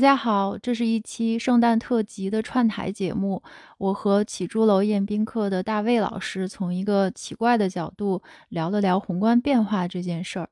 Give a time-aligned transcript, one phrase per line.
[0.00, 3.42] 大家好，这是一期圣诞特辑的串台节目。
[3.76, 10.48] 我和起朱楼宴宾客的大卫老师从一个奇怪的角度聊了聊宏观变化这件事儿。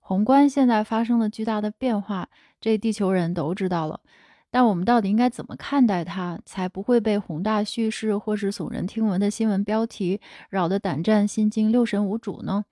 [0.00, 2.28] 宏观现在发生了巨大的变化，
[2.60, 4.00] 这地球人都知道了。
[4.50, 10.20] 但我们到底应该怎么看待它，才不会被宏大叙事或是耸人听闻的新闻标题
[10.50, 12.64] 扰得胆战心惊、六神无主呢？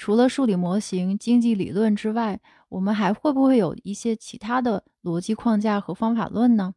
[0.00, 2.40] 除了数理模型、经济理论之外，
[2.70, 6.72] 我们还会不会有一些其他的逻辑框架和方法论呢？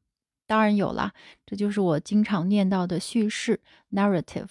[0.45, 1.13] 当然有啦，
[1.45, 3.61] 这就是我经常念到的叙事
[3.93, 4.49] （narrative）。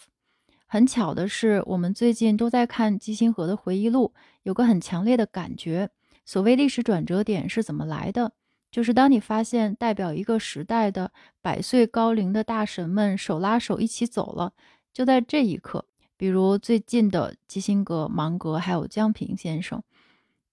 [0.67, 4.15] 很巧的是，我们最近都在看基辛格的回忆录，
[4.45, 5.91] 有个很强烈的感觉：
[6.25, 8.33] 所谓历史转折点是怎么来的？
[8.71, 11.13] 就是当你发现代表一个时代的
[11.43, 14.55] 百岁高龄的大神们手拉手一起走了，
[14.95, 15.85] 就在这一刻。
[16.23, 19.83] 比如最近的基辛格、芒格，还有江平先生。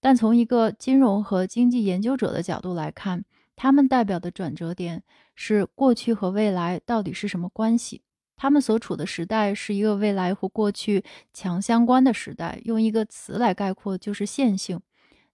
[0.00, 5.04] 但从一个金融和经济研究者的角度来看，他们代表的转折点
[5.36, 8.02] 是过去和未来到底是什么关系？
[8.36, 12.60] 他们所处的时代是一个未来和过去强相关的时代。
[12.64, 14.80] 用一个词来概括，就是线性。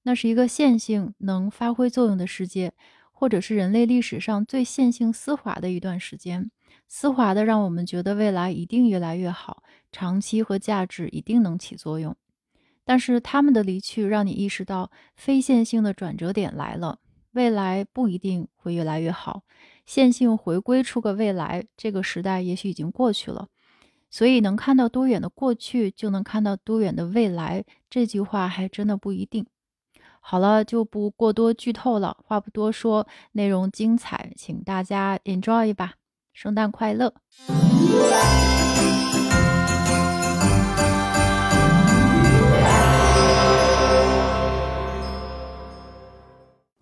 [0.03, 2.75] 那是一个线性能发挥作用的世界，
[3.11, 6.50] 或者是人类历史上最线性丝滑的一段时间。
[6.89, 9.62] 丝滑的，让我们觉得未来一定越来越好，
[9.97, 12.14] 长期和价值一定能起作用。
[12.84, 16.98] 但是他们的离去，让你意识到非线性的转折点来了，
[17.33, 19.42] 未来不一定会越来越好。
[19.86, 23.48] 线性回归出个未来，这个时代也许已经过去了。
[24.11, 27.64] 所以能看到多远的过去，就能看到多远的未来。
[27.88, 29.47] 这句话还真的不一定。
[30.20, 35.94] 好了，就不过多剧透了，话不多说，内容精彩，请大家 enjoy 吧。
[36.34, 37.14] 圣诞快乐！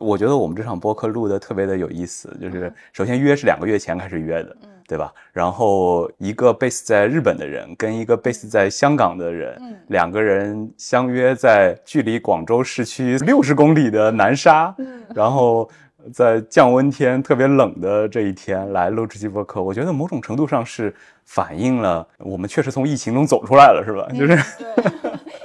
[0.04, 4.56] 我觉得我们这场播客录的特别的有意思，就是首先约是两个月前开始约的，
[4.86, 5.12] 对吧？
[5.32, 9.58] 然后一个 base 在日本的人跟一个 base 在香港的人，
[9.88, 14.74] 两个人相约在距离广州市区六十公里的南沙，
[15.14, 15.68] 然后。
[16.12, 24.06] 在降温天特别冷的这一天来录这期播客，我觉得某种程度上是反映了我们确实从疫情中走出来了，是吧？
[24.12, 24.38] 就是，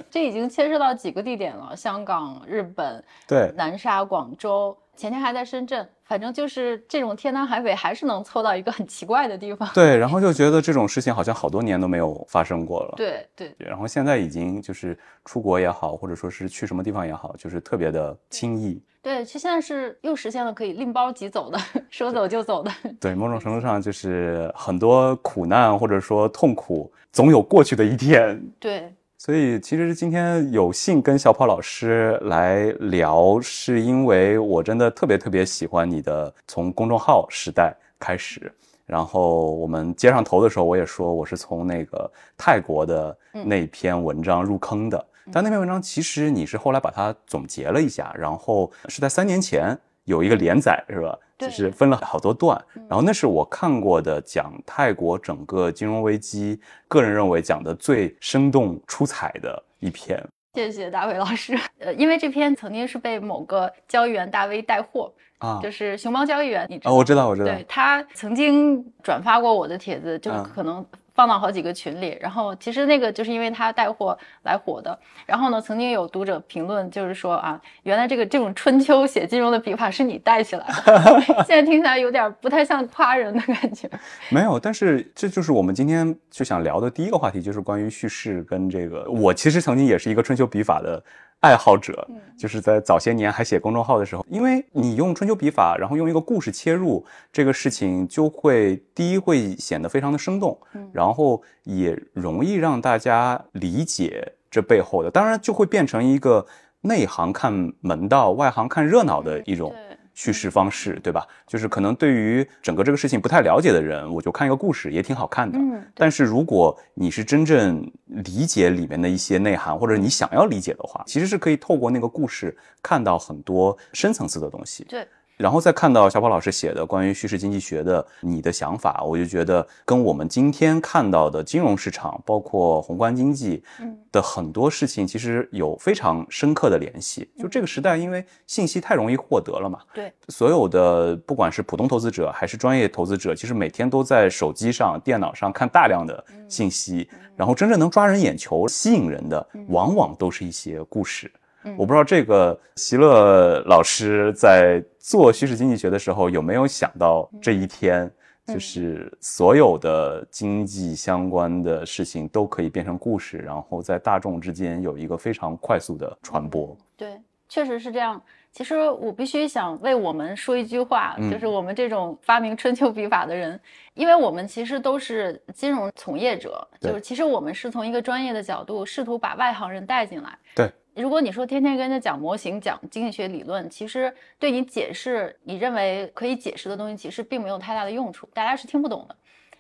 [0.10, 4.76] 这已经牵涉到几个地点了：香港、日本、对南沙、广州。
[4.96, 9.70] 前天还在深圳，反正就是这种天南海北，还是能凑到一个很奇怪的地方。
[9.74, 12.96] 对，然后就觉得这种事情好像好多年都没有发生过了。
[12.98, 13.56] 对对。
[13.58, 18.84] 然后现在已经就是出国也好，或者说是去什么地方也好，就是特别的轻易。
[19.02, 21.58] 对，其实现在是又实现了可以拎包即走的，
[21.90, 22.70] 说走就走的。
[23.00, 28.38] 对，某种程度上就是很多苦难或者说痛苦，总有过去的一天。
[28.60, 28.94] 对。
[29.22, 38.50] 所以，其实今天有幸跟小跑老师来聊，是因为我真的特别特别喜欢你的从公众号时代开始，
[38.86, 49.78] 然后我们接上头的时候，我也说我是从那个泰国的那篇文章入坑的，但那篇文章其实你是后来把它总结了一下，然后是在三年前
[50.10, 51.18] 有一个连载，是吧？
[51.38, 52.60] 就是分了好多段，
[52.90, 60.22] 然后那是我看过的讲泰国整个金融危机，个人认为讲的最生动出彩的一篇。
[60.56, 61.58] 谢谢大伟老师。
[61.80, 66.94] 呃，因为这篇曾经是被某个交易员大 V 带货啊，就是熊猫交易员，你知道？
[66.94, 67.48] 我知道，我知道。
[67.48, 70.84] 对他曾经转发过我的帖子，就可能。
[71.20, 74.98] 放到好几个群里，然后其实那个就是因为他带货来火的。
[75.26, 81.22] 然后呢，曾经有读者评论，就是说啊，原来这个这种春秋写金融的笔法是你带起来的。
[81.46, 83.90] 现在听起来有点不太像夸人的感觉。
[84.32, 89.04] 没有，但是这就是我们今天就想聊的第一个话题，就是关于叙事跟这个。
[89.12, 91.04] 我其实曾经也是一个春秋笔法的。
[91.42, 92.06] 爱好者
[92.38, 100.60] 就是在早些年还写公众号的时候，因为你用春秋笔法，然后用一个故事切入这个事情，就会第一会显得非常的生动，
[100.92, 106.46] 然后也容易让大家理解这背后的，当然就会变成一个
[106.82, 109.74] 内行看门道，外行看热闹的一种。
[110.16, 111.26] 叙事方式，对吧？
[111.48, 115.58] 就是可能对于整个这个事情不太了解的人，我就看一个故事也挺好看的。
[115.58, 122.54] 嗯，但是如果你是真正理解里面的一些内涵，或者你想要理解的话，其实是可以透过那个故事
[122.84, 124.84] 看到很多深层次的东西。
[124.90, 125.08] 对。
[125.40, 133.64] 然后再看到小宝老师写的关于叙事经济学的你的想法，我就觉得跟我们今天看到的金融市场，包括宏观经济
[134.12, 137.32] 的很多事情，其实有非常深刻的联系。
[137.38, 151.32] 就这个时代，因为信息太容易获得了嘛，对，所有的不管是普通投资者还是专业投资者，其实每天都在手机上、电脑上看大量的信息，然后真正能抓人眼球、吸引人的，往往都是一些故事。
[151.78, 158.10] 我不知道这个席勒老师在做叙事经济学的时候有没有想到这一天，
[158.46, 166.76] 就是所有的经济相关的事情都可以变成故事，然后在大众之间有一个非常快速的传播。
[166.96, 168.22] 对，确实是这样。
[168.52, 173.58] 其实我必须想为我们说一句话，就是我们这种发明春秋笔法的人，
[173.94, 180.36] 因为我们其实都是金融从业者，就是其实我们是从一个专业的角度试图把外行人带进来。
[180.56, 180.72] 对，
[181.02, 189.16] 如果你说天天跟人家讲模型、讲经济学理论，其实对你解释你认为可以解释的东西，其实并没有太大的用处，大家是听不懂的。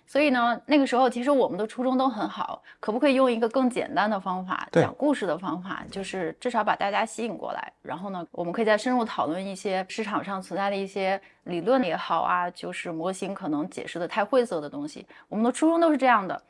[0.06, 7.72] 所以呢，那个时候其实我们的初衷都很好，可不可以用一个更简单的方法讲故事的方法，就是至少把大家吸引过来。
[7.82, 15.06] 然后呢，我们可以再深入讨论一些市场上存在的一些理论也好啊，就是模型可能解释的太晦涩的东西。
[15.28, 16.42] 我们的初衷都是这样的。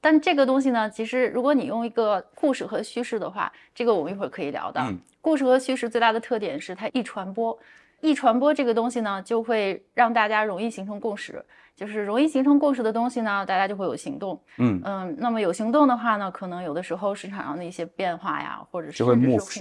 [0.00, 4.80] 但这个东西呢，其实如果你用一个故事和叙事的话，这个我们一会儿可以聊的。
[5.20, 7.58] 故事和叙事最大的特点是它易传播，
[8.00, 11.44] 易传播这个东西呢，就会让大家容易形成共识。
[11.76, 14.40] 就是容易形成共识的东西呢，大家就会有行动。
[14.56, 19.16] 嗯嗯，那么有行动的话呢，可能有的时候市场上的一些变化呀，或者是宏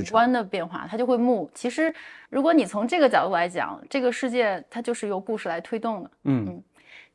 [0.10, 1.48] 观的变化，它就会 move。
[1.54, 1.94] 其实，
[2.30, 6.12] 如果你从这个角度来讲，这个世界它就是由故事来推动的。
[6.24, 6.64] 嗯嗯。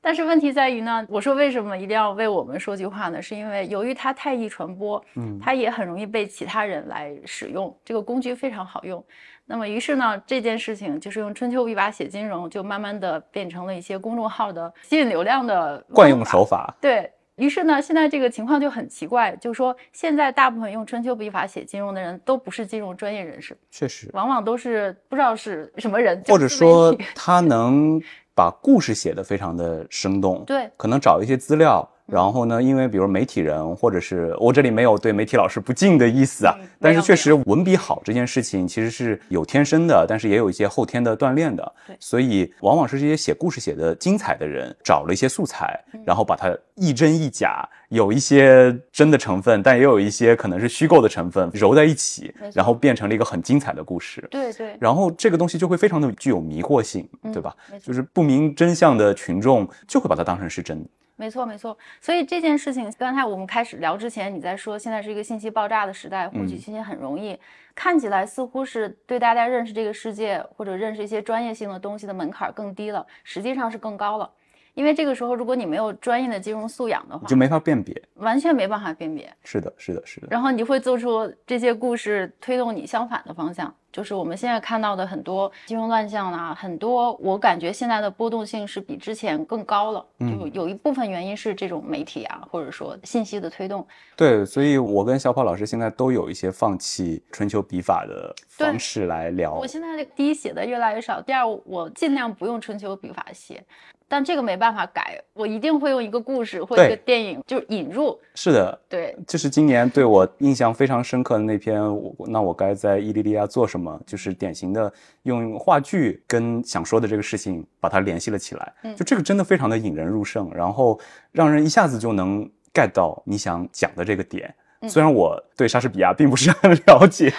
[0.03, 3.23] 但是问题在于呢，我说为什么一定要为我们说句话呢？
[3.23, 7.75] 是因为由于它太易传播，嗯，它也很容易被其他人来使用。
[7.85, 9.03] 这个工具非常好用。
[9.45, 16.75] 那么，于是呢，这件事情就是用春秋笔法写金融，就慢慢的变成了一些公众号的吸引流量的惯用手法。
[16.81, 28.01] 对于是呢，现在这个情况就很奇怪，就是说现在大部分用春秋笔法写金融的人都不是金融专业人士，确实，往往都是不知道是什么人，或者说他能
[28.35, 31.89] 把故事写得非常的生动，对，可能找一些资料。
[32.07, 32.63] 然后呢？
[32.63, 41.73] 因为比如媒体人，或者是我这里没有对媒体老师不敬的意思啊，但是确实文笔好这件事情其实是有天生的，但是也有一些后天的锻炼的。
[41.87, 54.27] 对，所以往往是这些写故事写的精彩的人，找了一些素材，然后把它亦真亦假，有一些真的成分，但也有一些可能是虚构的成分揉在一起，然后变成了一个很精彩的故事。
[54.31, 54.77] 对对。
[54.81, 57.55] 然后这个东西就会非常的具有迷惑性，对吧？
[57.81, 60.89] 就是不明真相的群众就会把它当成是真的。
[61.23, 61.79] 没错，没错。
[62.01, 67.39] 所以这件事情，刚才我们开始聊之前，你在说现在是一个信息爆炸的时代，获取信息很容易，
[67.77, 74.29] 看起来似乎是对大家认识这个世界或者认识一些专业性的东西的门槛更低了，实际上是更高了。
[74.75, 79.31] 因为这个时候，如果你没有专业的金融素养的话，就没法辨别，完全没办法辨别。
[79.45, 80.29] 是的，是的，是的。
[80.31, 90.07] 然后你会做出这些故事推动你相反的方向，就是我们现在看到的很多金融乱象啊，很多我感觉现在的波动性是比之前更高了。
[90.21, 93.87] 就有一部分原因是这种媒体啊，或者说信息的推动。
[94.17, 99.53] 对，所以我跟小跑老师现在都有一些放弃春秋笔法的方式来聊。
[99.53, 103.63] 我现在第一写的越来越少，第二我尽量不用春秋笔法写。
[104.13, 108.21] 但这个没办法改，我一定会用一个故事或一个电影，就引入。
[108.35, 111.83] 是的，对，这是今年对我印象非常深刻的那篇。
[111.83, 113.99] 我那我该在伊利利亚做什么？
[114.05, 114.93] 就是典型的
[115.23, 118.75] 用话剧跟想说的这个事情把它联系了起来。
[118.83, 121.01] 嗯就这个真的非常的引人入胜，然后
[121.31, 124.55] 让人一下子就能 get 到你想讲的这个点。
[124.89, 127.33] 虽然我对莎士比亚并不是很了解，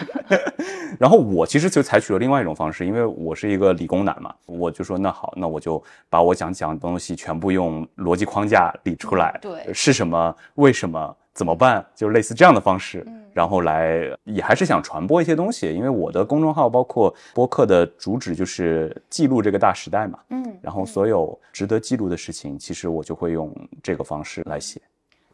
[0.99, 24.79] 然后我其实就采取了另外一种方式，因为我是一个理工男嘛，我就说那好，那我就把我想讲的东西全部用逻辑框架理出来，对，是什么，为什么，怎么办，就类似这样的方式，然后来也还是想传播一些东西，因为我的公众号包括播客的主旨就是记录这个大时代嘛，嗯，然后所有值得记录的事情，其实我就会用这个方式来写。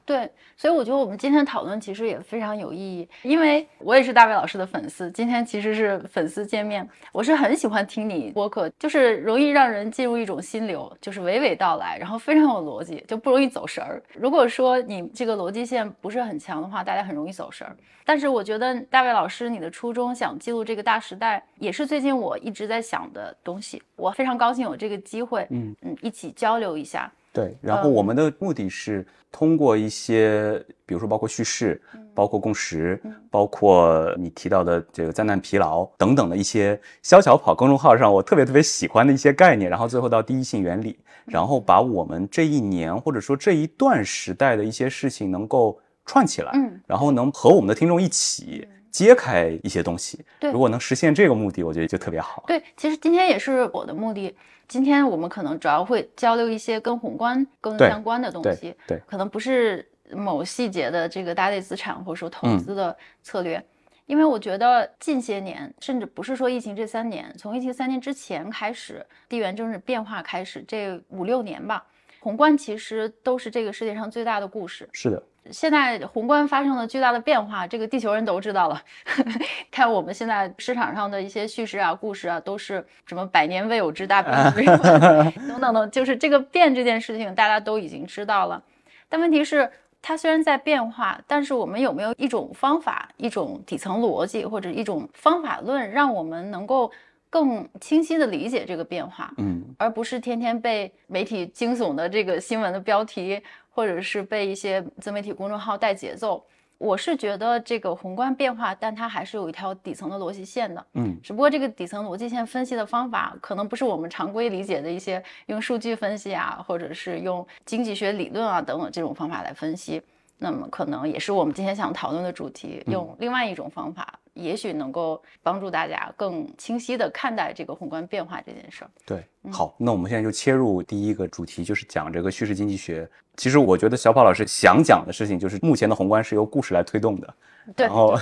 [0.09, 14.01] 对，所以我觉得我们今天讨论其实也非常有意义，因为我也是大卫老师的粉丝，今天其实是粉丝见面，我是很喜欢听你播客，就是容易让人进入一种心流，就是娓娓道来，然后非常有逻辑，就不容易走神儿。
[14.15, 17.77] 如果说你这个逻辑线不是很强的话，大家很容易走神儿。
[18.03, 27.11] 但是我觉得大卫老师你的初衷想记录这个大时代，也是最近我一直在想的东西，我非常高兴有这个机会，嗯嗯，一起交流一下。
[27.31, 31.79] 对，然后我们的目的是通过一些，比如说包括叙事，
[32.15, 50.19] 包括共识，包括你提到的这个灾难疲劳等等的一些小小跑公众号上我特别特别喜欢的一些概念，然后最后到第一性原理，然后把我们这一年或者说这一段时代的一些事情能够串起来，嗯，然后能和我们的听众一起揭开一些东西。
[50.39, 52.43] 对，如果能实现这个目的，我觉得就特别好。
[52.47, 54.35] 对，其实今天也是我的目的。
[54.69, 63.61] 今天我们可能主要会交流一些跟宏观更相关的东西，对，可能不是某细节的这个大类资产或者说投资的策略，
[64.05, 71.83] 因为我觉得近些年，甚至不是说疫情这三年，从疫情三年之前开始，地缘政治变化开始，这五六年吧，
[72.19, 74.87] 宏观其实都是这个世界上最大的故事。
[74.93, 78.81] 是的，现在宏观发生了巨大的变化，这个地球人都知道了。
[79.71, 88.61] 看我们现在市场上的一些叙事啊、故事啊，都是什么百年未有之大变 等等等的，就是这个变这件事情，大家都已经知道了。
[89.07, 89.69] 但问题是。
[90.01, 96.89] 它虽然在变化，但是我们有没有一种方法、一种底层逻辑或者一种方法论，让我们能够
[97.29, 99.33] 更清晰地理解这个变化？
[99.39, 103.41] 嗯，而不是天天被媒体惊悚的这个新闻的标题，
[103.79, 106.43] 或者是被一些自媒体公众号带节奏。
[106.77, 110.85] 我是觉得这个宏观变化，但它还是有一条底层的逻辑线的。
[110.95, 120.01] 嗯，只不过这个底层逻辑线分析的方法，可能不是我们常规理解的一些用数据分析啊，或者是用经济学理论啊等等这种方法来分析。
[120.37, 128.89] 那么可能也是我们今天想讨论的主题，用另外一种方法，也许能够帮助大家更清晰地看待这个宏观变化这件事儿。
[129.05, 133.07] 对，好，那我们现在就切入第一个主题，就是讲这个叙事经济学。
[133.35, 137.33] 其实我觉得小跑老师想讲的事情，就是目前的宏观是由故事来推动的。
[137.75, 138.17] 对，然后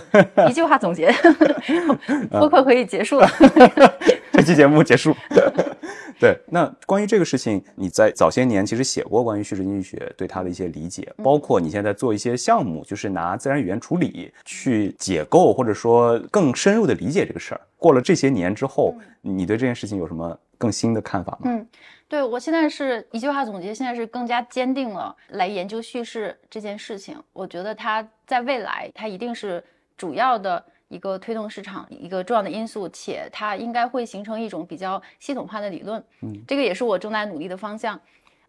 [0.50, 1.12] 一句话总结，
[2.30, 3.28] 播客可以结束了。
[4.48, 5.14] 这期节目结束。
[6.18, 17.62] 对，那关于这个事情，你在早些年其实写过关于叙事经济学对它的一些理解，包括你现在做一些项目，就是拿自然语言处理去解构或者说更深入的理解这个事儿。
[17.78, 21.52] 过了这些年之后，你对这件事情有什么更新的看法吗？
[21.52, 21.68] 嗯，
[22.08, 27.22] 对我现在是一句话总结，现在是更加坚定了来研究叙事这件事情。
[27.34, 29.62] 我觉得它在未来，它一定是
[29.98, 30.64] 主要的。
[30.90, 36.04] 一个推动市场一个重要的因素，且它应该会形成一种比较系统化的理论。
[36.22, 38.00] 嗯，这个也是我正在努力的方向。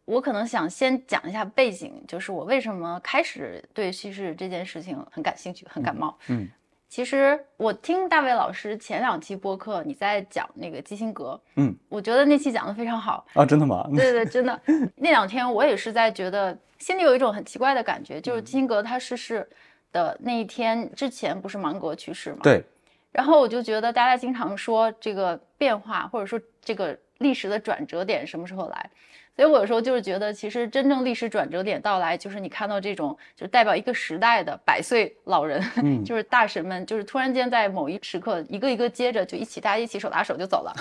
[0.04, 6.16] 我可能想先讲一下背景，就是我为什么开始对叙事这件事情很感兴趣、很感冒。
[6.28, 6.48] 嗯，
[6.88, 11.38] 其实我听大卫老师前两期播客，你在讲那个基辛格。
[11.56, 13.86] 嗯，我觉得那期讲的非常好啊，真的吗？
[13.94, 14.58] 对对，真的。
[14.96, 19.46] 那两天我也是在觉得心里有一种很奇怪的感觉，就是基辛格他逝世。
[19.92, 22.40] 的那一天之前不是芒格去世吗？
[22.42, 22.62] 对。
[23.10, 28.90] 然后我就觉得大家经常说这个变化，或者说这个历史的转折点什么时候来？
[29.34, 35.62] 所以我有时候就是觉得，其实真正历史转折点到来，就是你看到这种就代表一个时代的百岁老人，
[36.04, 40.74] 就是大神们，就是突然间在某一时刻，一个一个接着就一起，大家一起手拉手就走了。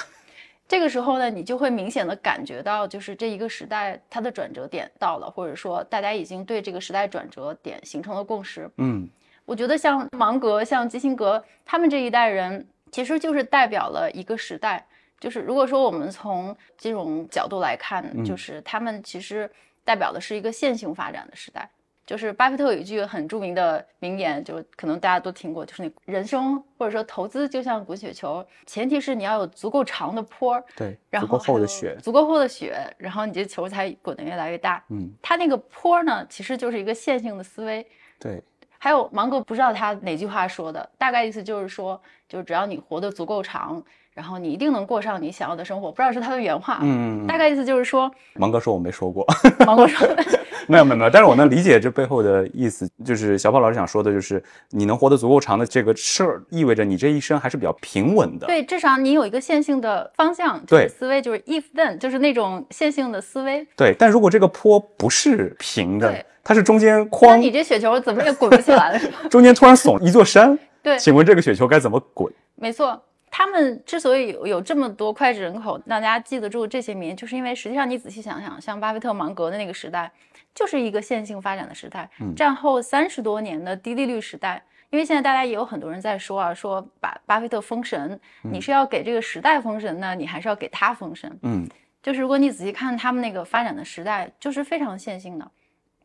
[0.67, 8.69] 这个时候呢，你就会明显的感觉到，就是这一个时代它的转折点到了，或者说大家已经对这个时代转折点形成了共识。
[8.77, 9.07] 嗯，
[9.45, 14.85] 我觉得像芒格、像基辛格他们这一代人，其实就是代表了一个时代。
[15.19, 19.49] 就是如果说我们从金融角度来看，就是他们其实
[19.83, 21.67] 代表的是一个线性发展的时代。
[22.07, 34.81] 就是巴菲特有一句很著名的名言，就可能大家都听过，就是你人生或者说投资就像滚雪球，前提是你要有足够长的坡，对，然后足够厚的雪，足够厚的雪，然后你这球才滚得越来越大。
[34.87, 37.85] 嗯，它那个坡呢，其实就是一个线性的思维。
[38.17, 38.41] 对，
[38.77, 43.83] 还有芒格不知道他哪句话说的，大概意思就是说，就是只要你活得足够长。
[44.17, 49.23] 然后你一定能过上你想要的生活，不知道是他的原话，嗯，大概意思就是说，芒哥说我没说过，
[49.63, 50.07] 芒哥说
[50.67, 72.33] 没有没有没有，但是我能理解这背后的意思，就是小跑老师想说的，就是你能活得足够长的这个事儿，意味着你这一生还是比较平稳的，对，至少你有一个线性的方向，对，思维就是 if then，就是那种线性的思维，对，但如果这个坡不是平的，它是中间哐，那你这雪球怎么也滚不起来了，中间突然耸一座山，对，请问这个雪球该怎么滚？
[72.55, 72.99] 没错。
[73.37, 80.11] 他们之所以有有这么多脍炙人口，让大家记得住这些名，就是因为实际上你仔细想想，像巴菲特、芒格的那个时代，
[80.55, 82.09] 就是一个线性发展的时代。
[82.35, 91.37] 战后三十多年的低利率时代，因为现在大家也有很多人在说啊，说把巴菲特封神，你是要给这个时代封神呢，你还是要给他封神？
[91.43, 91.69] 嗯，
[92.01, 95.47] 就是如果你仔细看他们那个发展的时代，就是非常线性的，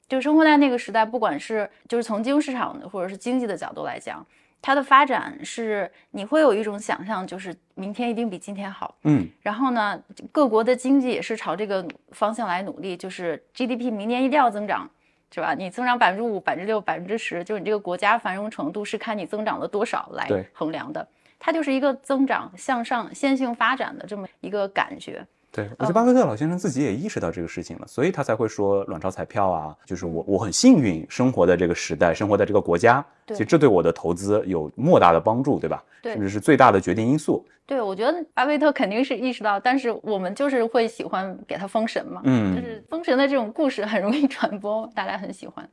[0.07, 4.23] 就生活在那个时代，不管是就是从金融市场的或者是经济的角度来讲。
[4.63, 8.95] 它的发展是你会有一种想象，就是明天一定比今天好。
[9.03, 10.01] 嗯，然后呢，
[10.31, 14.89] 各国的经济也是朝这个方向来努力，就是 GDP 明年一定要增长，
[15.35, 15.53] 是吧？
[15.53, 21.07] 你增长百分之五、百分之六、百分之十，就是你这个国家繁荣程度是看你增长了多少来衡量的。
[21.41, 25.27] 它就是一个增长向上、线性发展的这么一个感觉。
[25.53, 35.85] 对，而且巴菲特老先生自己也意识到这个事情了，所以他才会说卵巢彩票啊，就是我我很幸运生活在这个时代，生活在这个国家，其实这对我的投资有莫大的帮助，对吧？
[36.01, 37.45] 对，甚至是最大的决定因素。
[37.67, 45.69] 对，我觉得巴菲特肯定是意识到，但是我们就是会喜欢给他封神嘛，嗯，就是封神的这种故事很容易传播，大家很喜欢。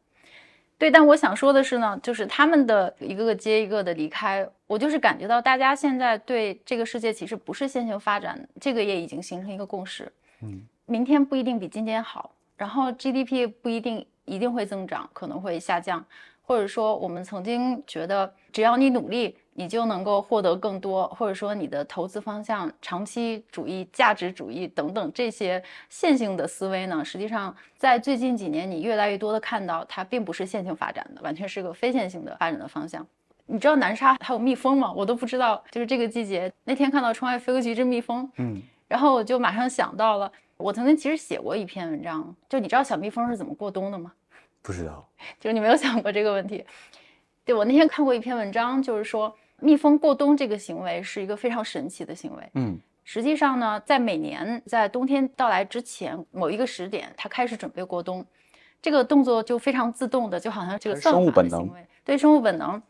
[0.79, 10.09] 对，但我想说的是呢，就是他们的一个个接一个的离开，我就是感觉到大家现在对这个世界其实不是线性发展，这个也已经形成一个共识。
[10.41, 16.03] 嗯，明天不一定比今天好，然后 GDP 不一定一定会增长，可能会下降，
[16.41, 33.05] 或者说我们曾经觉得只要你努力，你就能够获得更多，或者说你的投资方向长期主义、价值主义等等这些线性的思维呢，实际上在最近几年你越来越多的看到它并不是线性发展的，完全是个非线性的发展的方向。
[33.47, 34.93] 你知道南沙还有蜜蜂吗？
[34.93, 35.61] 我都不知道。
[35.71, 44.13] 就是这个季节，那天看到窗外飞过去一只蜜蜂，嗯，然后我就马上想到了，我曾经其实写过一篇文章，就你知道小蜜蜂是怎么过冬的吗？
[44.61, 45.05] 不知道，
[45.37, 46.63] 就是你没有想过这个问题。
[47.43, 52.49] 对我那天看过一篇文章，就是说蜜蜂过冬这个行为是一个非常神奇的行为。
[52.53, 58.25] 嗯，实际上呢，在每年在冬天到来之前某一个时点，它开始准备过冬，
[58.81, 62.81] 这个动作就非常自动的，就好像这个算生物法的本能行为，对生物本能。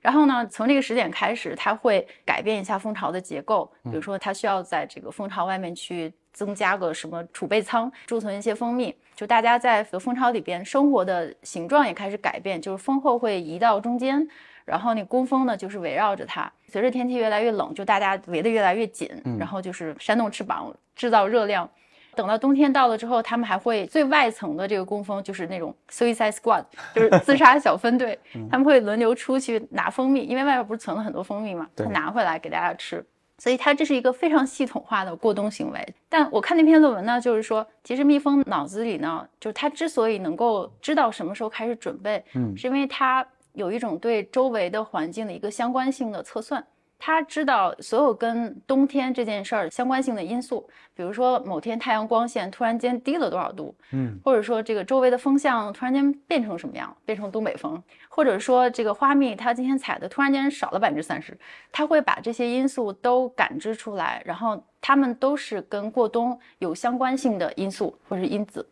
[0.00, 8.94] 然后呢，从这个时点开始，它会改变一下蜂巢的结构，比如说它需要在这个蜂巢外面去增加个什么储备仓，贮存一些蜂蜜。
[9.16, 14.24] 就大家在蜂巢里边生活的形状也开始改变，就是蜂后会移到中间，
[14.68, 16.50] 然后那工蜂呢就是围绕着它。
[16.68, 19.08] 随着天气越来越冷，就大家围得越来越紧，
[19.38, 21.68] 然后就是扇动翅膀制造热量。
[22.14, 28.18] 等到冬天到了之后，他们还会最外层的这个工蜂，就是那种 suicide squad， 就是自杀小分队，
[28.50, 33.04] 他们会轮流出去拿蜂蜜，因为外边不是存了很多蜂蜜嘛，他拿回来给大家吃。
[33.40, 35.94] 所以它这是一个非常系统化的过冬行为。
[36.08, 46.64] 但我看那篇论文呢，就是说，其实蜜蜂脑子里呢，就是它之所以能够知道什么时候开始准备，嗯是因为它有一种对周围的环境的一个相关性的测算。
[47.00, 61.38] 他知道所有跟冬天这件事儿相关性的因素，比如说某天太阳光线突然间低了多少度，嗯，或者说这个周围的风向突然间变成什么样，变成东北风，或者说这个花蜜它今天采的突然间少了百分之三十，
[61.70, 68.68] 他会把这些因素都感知出来，然后他们都是跟过冬有相关性的因素或者是因子，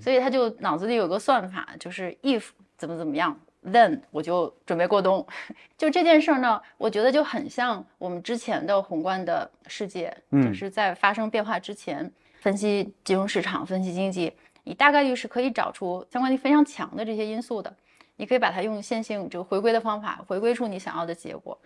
[0.00, 3.34] 所以他就脑子里有个算法，就是 if 怎么怎么样。
[3.64, 5.26] Then 我就准备过冬，
[5.76, 14.32] 就这件事儿呢，我觉得就很像我们之前的宏观的世界，嗯就是在发生变化之前，分析金融市场、分析经济，
[14.64, 17.74] 你大概率是可以找出相关性非常强的这些因素的，
[18.16, 21.58] 你可以把它用线性这个回归的方法回归出你想要的结果。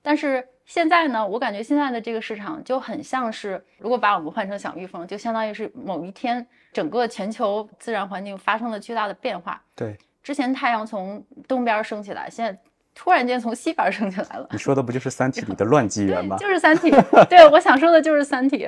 [0.00, 9.60] 但是现在呢，我感觉现在的这个市场就很像是，如果把我们换成小蜜蜂，就相当于是某一天整个全球自然环境发生了巨大的变化。
[9.74, 9.98] 对，
[10.28, 12.54] 之前太阳从东边升起来，现在
[12.94, 14.46] 突然间从西边升起来了。
[14.50, 16.36] 你说的不就是《三体》里的乱纪元吗？
[16.36, 16.90] 就是《三体》。
[17.30, 18.66] 对，我想说的就是《三体》。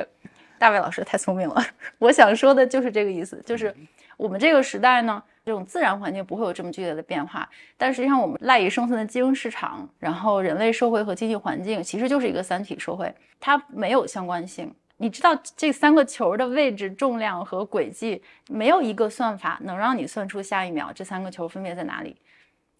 [0.58, 1.62] 大卫老师太聪明了，
[2.00, 3.74] 我想说的就是这个意思，就是
[4.16, 7.46] 我们这个时代呢，这种自然环境不会有这么剧烈的变化，
[7.76, 14.74] 但实际上我们赖以生存的金融市场，然后人类社会和经济环境，其实就是一个三体社会，它没有相关性。
[15.02, 22.14] 你知道这三个球的位置、重量和轨迹，没有一个算法能让你算出下一秒这三个球分别在哪里。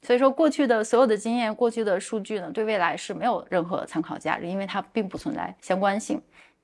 [0.02, 6.20] 所以说，过去的所有的经验、过去的数据呢，对未来是没有任何参考价值，因为它并不存在相关性。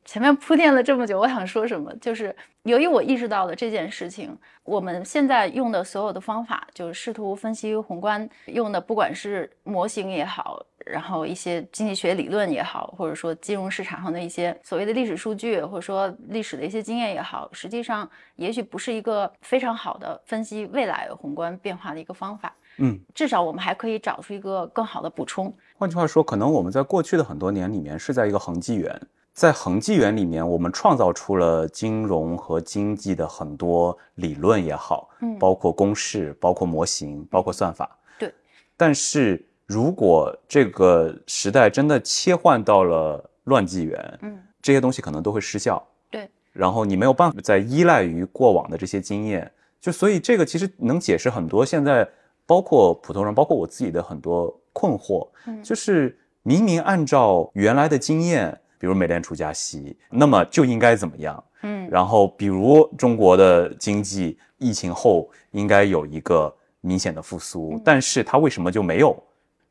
[0.06, 1.92] 前面铺垫了这么久，我想说什么？
[1.96, 22.54] 就是由于我意识到了这件事情，我们现在用的所有的方法，就是试图分析宏观用的，不管是模型也好，然后一些经济学理论也好，或者说金融市场上的一些所谓的历史数据，或者说历史的一些经验也好，实际上也许不是一个非常好的分析未来宏观变化的一个方法。
[22.78, 25.52] 嗯，至少我们还可以找出一个更好的补充。
[25.76, 29.00] 换句话说，可能我们在过去的很多年里面是在一个恒纪元，
[29.36, 37.98] 在恒纪元里面，我们创造出了金融和经济的很多理论也好，嗯包括公式、包括模型、包括算法。
[38.18, 38.32] 对。
[38.78, 45.86] 但是如果这个时代真的切换到了乱纪元，嗯，这些东西可能都会失效。
[46.10, 46.26] 对。
[46.54, 52.08] 然后你没有办法再依赖于过往的这些经验，就所以这个其实能解释很多现在
[52.46, 55.28] 包括普通人，包括我自己的很多困惑。
[55.46, 61.42] 嗯就是明明按照原来的经验，比如美联储加息，那么就应该怎么样？
[61.62, 69.16] 嗯然后比如中国的经济疫情后应该有一个明显的复苏嗯，但是它为什么就没有？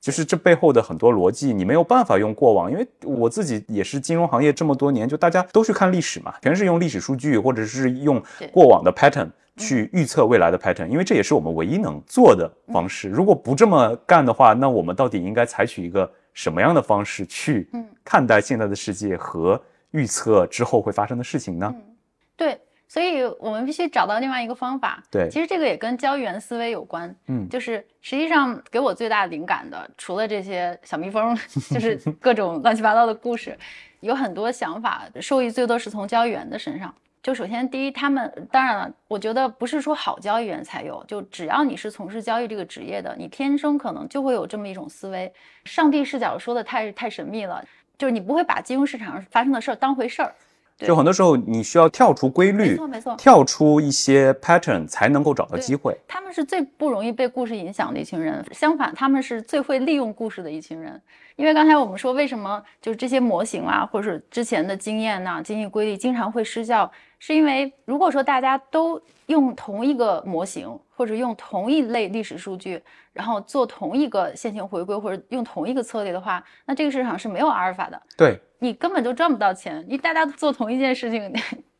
[0.01, 13.09] 就是这背后的很多逻辑，你没有办法用过往，因为我自己也是金融行业这么多年，就大家都去看历史嘛，全是用历史数据或者是用过往的 pattern 去预测未来的 pattern，因为这也是我们唯一能做的方式。
[13.09, 19.59] 如果不这么干的话，那我们到底应该采取一个什么样的方式去嗯看待现在的世界和
[19.91, 21.73] 预测之后会发生的事情呢？
[21.73, 21.95] 嗯，
[22.35, 25.01] 对，所以我们必须找到另外一个方法。
[25.09, 27.15] 对，其实这个也跟交易员思维有关。
[27.27, 31.35] 嗯，就是实际上给我最大灵感的，除了这些小蜜蜂，
[31.71, 33.57] 就是各种乱七八糟的故事，
[34.01, 36.93] 有很多想法受益最多是从交易员的身上。
[37.25, 45.33] 就首先第一，他们当然了，我觉得不是说好交易员才有，就只要你是从事交易这个职业的，你天生可能就会有这么一种思维。
[45.63, 47.65] 上帝视角说的太太神秘了，
[47.97, 50.31] 就是你不会把金融市场上发生的事儿当回事儿。
[50.77, 55.97] 就很多时候你需要跳出规律，没错没错，跳出一些 pattern 才能够找到机会。
[56.07, 61.01] 他们是最不容易被故事影响的一群人，相反，他们是最会利用故事的一群人。
[61.37, 72.81] 因为刚才我们说，为什么就是这些模型啊，或者是之前的经验呐、经济规律经常会失效，是因为如果说大家都用同一个模型，或者用同一类历史数据，
[73.13, 78.01] 然后做同一个线性回归，或者用同一个策略的话，那这个市场是没有阿尔法的。
[78.17, 78.39] 对。
[78.57, 81.31] 你根本就赚不到钱，你大家做同一件事情，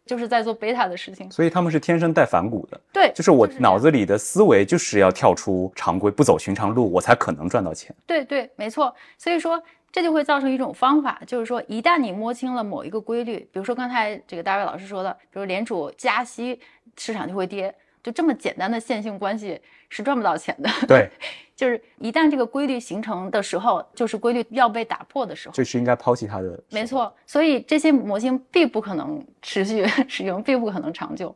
[0.05, 2.79] 就是在做贝塔的事情，所以他们是天生带反骨的。
[2.91, 7.95] 对，就是我脑子里的思维就是要跳出常规，不走寻常路，我才可能赚到钱。
[8.05, 8.93] 对对，没错。
[9.17, 9.59] 所以说
[9.95, 16.59] 这就会造成一种方法，就是说一旦你摸清了某一个规律，比如说刚才这个大卫老师说的，比如联储加息，
[16.97, 20.69] 市场就会跌，就这么简单的线性关系是赚不到钱的。
[20.85, 21.09] 对。
[21.55, 26.61] 就是一旦这个规律形成的时候，就是规律要被打破的时候，就是应该抛弃它的。
[26.71, 31.33] 没错，所以这些模型并不可能持续 使用，并不可能长久。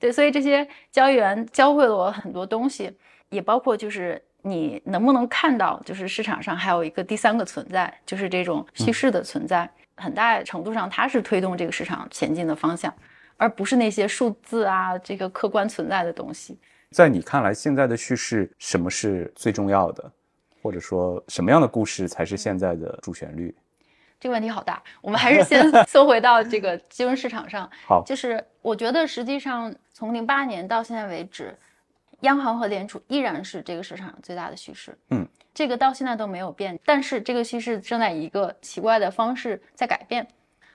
[0.00, 2.90] 对，所以这些交易员教会了我很多东西，
[3.28, 12.92] 也包括就是你能不能看到，就是市场上还有一个第三个存在，就是这种叙事的存在，很大程度上它是推动这个市场前进的方向，
[13.38, 16.58] 而不是那些数字啊这个客观存在的东西。
[16.90, 20.12] 在你看来，现在的叙事什么是最重要的，
[20.62, 23.54] 或者说什么样的故事才是现在的主旋律？
[24.20, 27.68] 这个问题好大，我们还是先 缩回到这个金融市场上。
[27.86, 31.56] 好，就是我觉得实际上从零八年到现在为止，
[32.24, 34.94] 央行和联储依然是这个市场上最大的叙事。
[35.08, 40.26] 嗯，这个到现在都没有变，但是这个叙事正在以一个奇怪的方式在改变。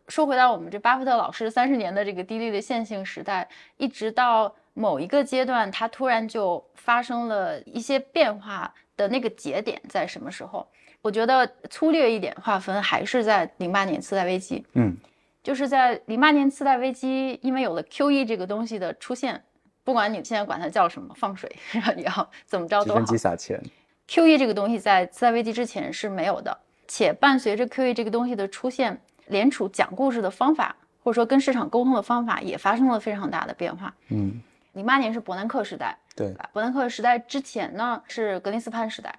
[0.07, 4.55] 说回到我们这巴菲特老师三十年的这个低利率线性时代，一直到。
[4.75, 10.65] 某一个阶段，它突然就发生了一些变化的那个节点在什么时候？
[11.01, 14.65] 我觉得粗略一点划分，还是在零八年次贷危机。
[14.75, 14.95] 嗯，
[15.43, 19.43] 就是在零八年次贷危机，因为有了 QE 这个东西的出现，
[19.83, 21.49] 不管你现在管它叫什么，放水
[21.97, 23.01] 也好，怎么着都好。
[23.01, 23.61] 几撒钱。
[24.07, 33.93] QE 这个东西在次贷危机之前是没有的，且伴随着 QE 这个东西的出现，联储讲故事的方法，或者说跟市场沟通的方法，也发生了非常大的变化。
[34.09, 34.41] 嗯。
[34.73, 39.13] 零八年是伯南克时代，对，伯南克时代之前呢是格林斯潘时代，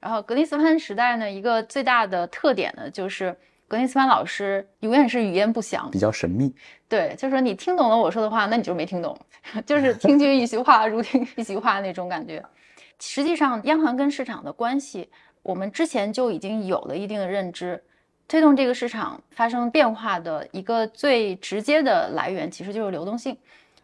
[0.00, 6.54] 然后格林斯潘时代呢一个最大的特点呢就是格林斯潘老师永远是语焉不详，比较神秘。
[6.88, 9.18] 对，就是说你听懂了我说的话，那你就没听懂，
[9.66, 12.44] 就是听君一席话，如听一席话那种感觉。
[13.00, 15.10] 实际上，央行跟市场的关系，
[15.42, 17.82] 我们之前就已经有了一定的认知，
[18.28, 23.36] 推动这个市场发生变化的一个最直接的来源，其实就是流动性。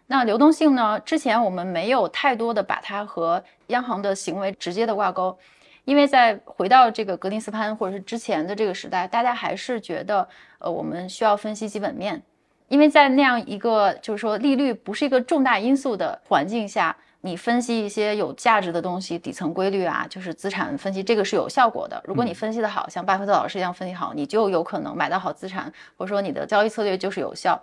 [0.07, 0.99] 那流动性呢？
[1.01, 5.37] 之前我们没有太多的把它和央行的行为直接的挂钩，
[5.85, 10.27] 因为在回到这个格林斯潘或者是之前的这个时代，大家还是觉得，
[10.59, 12.23] 呃，我们需要分析基本面，
[12.69, 22.01] 因为在那样一个就是说利率不是一个重大因素的环境下，你分析一些有价值的东西，底层规律啊，就是资产分析，这个是有效果的。
[22.07, 27.61] 如果你分析的好，像巴菲特老师一样分析好，你就有可能买到好资产，或者说你的交易策略就是有效。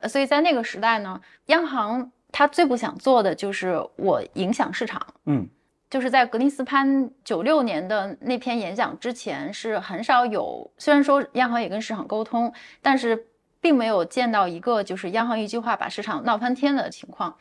[0.00, 5.00] 呃所以在那个时代呢，央行他最不想做的就是我影响市场。
[5.24, 5.48] 嗯，
[5.88, 10.70] 就是在格林斯潘九六年的那篇演讲之前，是很少有。
[10.78, 13.26] 虽然说央行也跟市场沟通，但是
[13.60, 17.34] 并没有见到一个就是央行一句话把市场闹翻天的情况。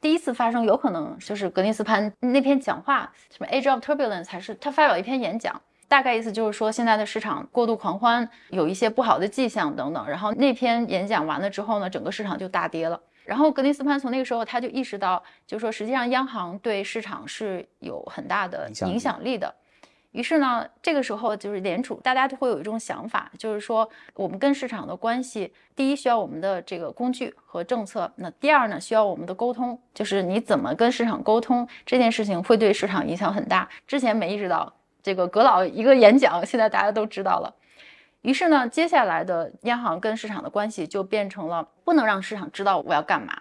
[0.00, 5.60] 第一次发生有可能就是格林斯潘那篇讲话，什么 Age of Turbulence，还是他发表一篇演讲。
[5.86, 10.08] 大概意思就是说，现在的市场过度狂欢，有一些不好的迹象等等。
[10.08, 13.00] 然后那篇演讲完了之后呢，整个市场就大跌了。
[13.24, 19.52] 然后格林斯潘从那个时候他就意识到，就是说实际上央行对市场是有很大的影响力的。
[20.12, 33.68] 于是呢，这个时候就是联储，大家都会有一种想法，就是说我们跟市场的关系，第一需要我们的这个工具和政策，那第二呢需要我们的沟通，就是你怎么跟市场沟通这件事情会对市场影响很大。
[33.86, 34.72] 之前没意识到。
[35.02, 37.54] 这个葛老一个演讲，现在大家都知道了。
[38.24, 43.38] 于是呢，接下来的央行跟市场的关系就变成了不能让市场知道我要干嘛，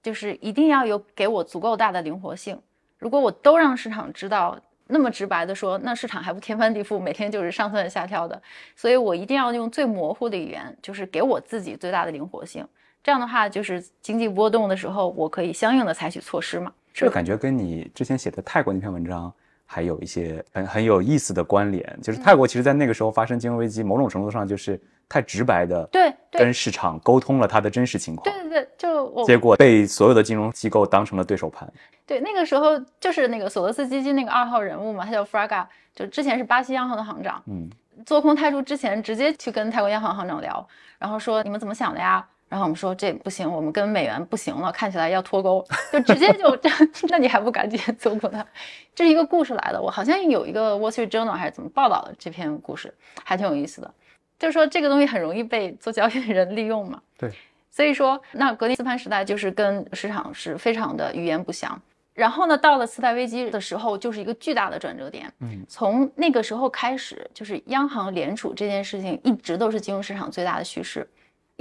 [0.00, 2.56] 就是一定要有给我足够大的灵活性。
[2.98, 4.56] 如果我都让市场知道，
[4.86, 8.40] 那么直白的说，那市场还不天翻地覆，每天就是上蹿下跳的。
[8.76, 12.64] 所以我一定要用最模糊的语言，就是给我自己最大的灵活性。
[13.02, 16.72] 这样的话，就是经济波动的时候，我可以相应的采取措施嘛。
[16.94, 19.34] 这个感觉跟你之前写的泰国那篇文章
[19.72, 21.98] 还有一些很很有意思的关联。
[22.02, 28.22] 就是泰国其实在那个时候发生金融危机，某种程度上就是太直白的对跟市场沟通了它的真实情况。
[28.24, 31.66] 对对对，就我结果被所有的金融机构当成了对手盘。
[32.04, 37.42] 对，那个时候就是那个索罗斯基金那个二号人物嘛，他叫 Fraga，就之前是巴西央行的行长。
[37.46, 37.70] 嗯，
[38.04, 42.22] 做空泰铢之前，直接去跟泰国央行行长聊，然后说你们怎么想的呀？
[42.52, 46.68] 然后我们说这不行，我们跟美元不行了，看起来要脱钩，就直接就这
[47.08, 48.46] 那你还不赶紧做过它？
[48.94, 52.92] 这是一个故事来的，我好像有一个 Wall Street Journal 还是怎么报道的这篇故事，
[53.24, 53.90] 还挺有意思的。
[54.38, 57.00] 就是说这个东西很容易被做交易的人利用嘛。
[57.16, 57.30] 对，
[57.70, 61.80] 所以说那格林斯潘时代就是跟市场是非常的语言不详。
[62.12, 65.32] 然后呢，到了次贷危机的时候，就是一个巨大的转折点。
[65.40, 71.08] 嗯，从那个时候开始，就是央行联储这件事情一直都是金融市场最大的叙事。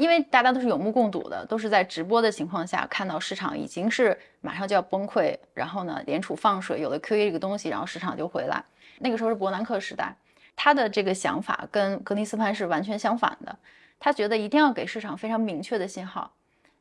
[0.02, 8.64] 因为大家都是有目共睹的，都是在直播的情况下看到市场已经是马上就要崩溃，然后呢，联储放水，有了 QE 这个东西，然后市场就回来。
[8.98, 10.16] 那个时候是伯南克时代，
[10.56, 13.56] 他的这个想法跟格林斯潘是完全相反的。
[14.00, 16.32] 他觉得一定要给市场非常明确的信号，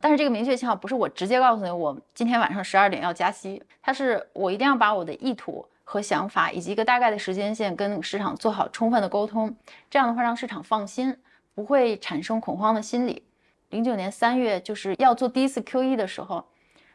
[0.01, 9.55] 但是这个明确信号不是我直接告诉你我今天晚上十二点要加息，它是我一定要把我的意图和想法以及一个大概的时间线跟市场做好充分的沟通，
[9.91, 11.15] 这样的话让市场放心。
[11.55, 13.23] 不会产生恐慌的心理。
[13.71, 16.45] 零九年三月就是要做第一次 QE 的时候，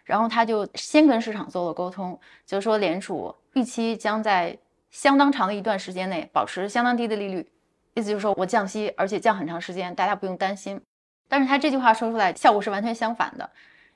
[0.03, 4.57] 然后他就先跟市场做了沟通，就是说联储预期将在
[4.91, 7.47] 相当长的一段时间内保持相当低的利率，
[7.93, 10.79] 意思就是说我降息，而且降很长时间，大家不用担心。
[11.27, 13.49] 但是他这句话说出来效果是完全相反的，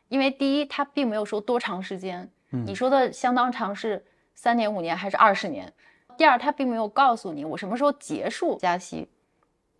[0.08, 5.72] 因为第一他并没有说多长时间，你说的相当长是三年、五年还是二十年？
[6.18, 9.08] 第二他并没有告诉你我什么时候结束加息。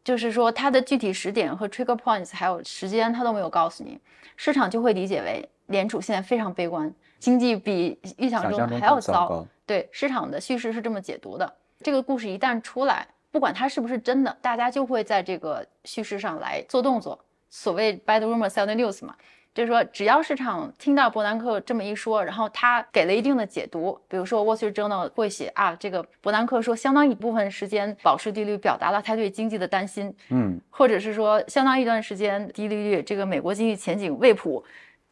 [0.10, 4.00] 就是说，它的具体时点和 trigger points 还有时间，它都没有告诉你，
[4.36, 9.46] 市场就会理解为联储现在非常悲观，经济比预想中还要糟。
[9.68, 11.54] 对，市场的叙事是这么解读的。
[11.82, 17.24] 这个故事一旦出来，不管它是不是真的，大家就会在这个叙事上来做动作。
[17.52, 19.16] 所谓 bad rumor sell the news 嘛。
[19.54, 34.64] 就是说，只要市场听到伯南克这么一说，然后他给了一定的解读，比如说《Wall Street Journal》会写啊，这个伯南克说，相当一部分时间保持低利率，表达了他对经济的担心，嗯，或者是说，相当一段时间低利率，这个美国经济前景未卜，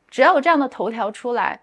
[0.07, 1.59] 只要有这样的头条出来，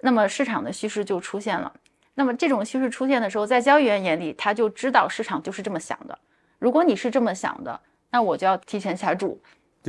[0.00, 1.72] 那么市场的趋势就出现了。
[2.14, 6.18] 那么这种趋势出现的时候，在交易员眼里，他就知道市场就是这么想的。
[6.58, 7.78] 如果你是这么想的，
[8.10, 9.40] 那我就要提前下注。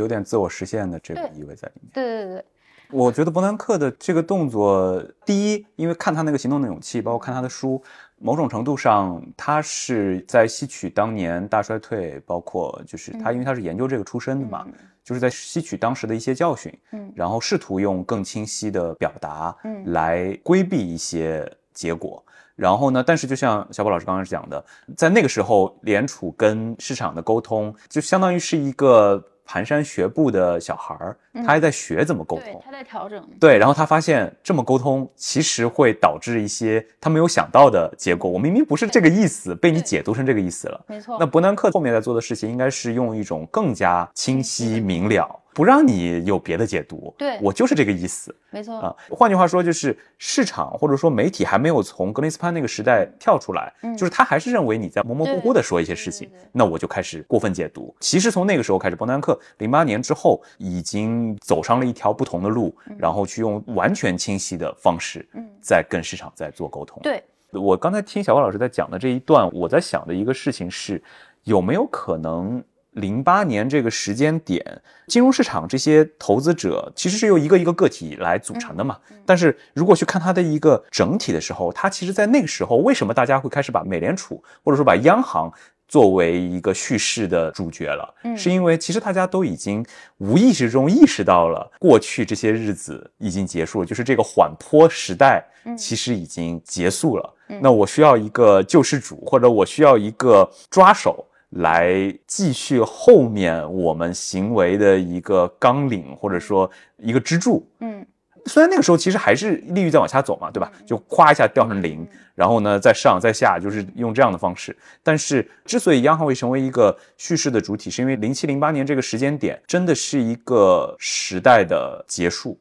[0.01, 1.91] 有点自我实现的这个意味在里面。
[1.93, 2.45] 对对对，
[2.91, 7.81] 我觉得伯南克的这个动作，第一，因为看他那个行动的勇气，包括看他的书，
[8.19, 14.67] 某种程度上，他是在吸取当年大衰退，包括就是他，因为他是研究这个出身的嘛，
[15.03, 22.23] 就是在吸取当时的一些教训，嗯，然后试图用更清晰的表达，嗯，来规避一些结果。
[22.55, 24.63] 然后呢，但是就像小宝老师刚刚讲的，
[24.95, 29.23] 在那个时候，联储跟市场的沟通，就相当于是一个。
[29.47, 33.23] 蹒跚学步的小孩儿，他还在学怎么沟通，他在调整。
[33.39, 38.29] 对，然后他发现这么沟通其实会导致一些他没有想到的结果。
[38.29, 40.85] 我明明不是这个意思，被你解读成这个意思了。
[40.87, 41.17] 没错。
[41.19, 45.41] 那伯南克后面在做的事情，应该是用一种更加清晰明了。
[45.53, 48.93] 不让你有别的解读，对我就是这个意思，没错啊。
[49.09, 57.95] 换句话说，就是市场或者说媒体还没有从格林斯潘那个时代跳出来，就是他还是认为你在模模糊糊的说一些事情，那我就开始过分解读。
[58.01, 66.99] 其实从那个时候开始，伯南克零八年之后已经走上了一条不同的路，然后去用完全清晰的方式，嗯在跟市场在做沟通。
[67.01, 71.01] 对我刚才听小高老师在讲的这一段，我在想的一个事情是，
[71.43, 72.61] 有没有可能？
[72.95, 74.63] 零八年这个时间点，
[75.07, 78.97] 金融市场这些投资者其实是由一个一个个体来组成的嘛。
[79.25, 85.51] 但是如果去看它的一个整体的时候，它其实在那个时候，为什么大家会开始把美联储或者说把央行
[85.87, 88.13] 作为一个叙事的主角了？
[88.23, 89.85] 嗯，是因为其实大家都已经
[90.17, 95.45] 无意识中意识到了，过去这些日子已经结束了，就是这个缓坡时代
[95.77, 97.33] 其实已经结束了。
[97.61, 101.25] 那我需要一个救世主，或者我需要一个抓手。
[101.51, 107.65] 来继续后面我们行为的一个纲领，或者说一个支柱。
[107.79, 108.05] 嗯，
[108.45, 110.71] 虽然那个时候其实还是利率在往下走嘛，对吧？
[110.85, 114.75] 就咵一下掉成零，然后呢再上再下，就是用这样的方式。
[115.01, 122.57] 但是之所以央行会成为一个叙事的主体，是因为零七零八年这个时间点真的是一个时代的结束。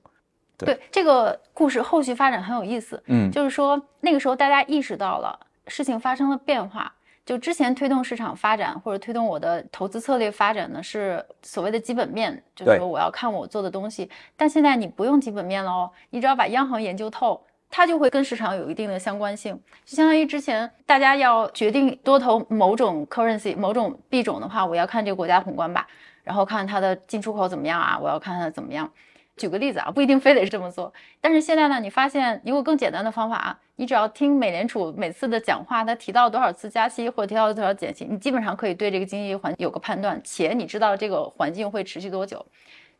[0.56, 3.02] 对这个故事后续发展很有意思。
[3.06, 6.92] 嗯，就是说那个时候大家意识到了事情发生了变化。
[7.24, 14.10] 就之前推动市场发展或者推动我的投资策略发展呢，是所谓的基本面，就是说我要看我做的东西。
[14.36, 19.58] 但现在你不用基本面了哦，你只要把央行研究透，它就会跟市场有一定的相关性。
[19.86, 25.86] 就相当于之前大家要决定多投某种 currency、某种币种的话，我要看这个国家宏观吧，
[26.22, 28.90] 然后看它的进出口怎么样啊，我要看它怎么样。
[29.36, 30.92] 举个例子啊，不一定非得是这么做。
[31.20, 42.44] 但是现在呢，你发现有个更简单的方法啊，你只要听美联储每次的讲话，他提到多少次加息或者提到多少减息，你基本上可以对这个经济环境有个判断，且你知道这个环境会持续多久，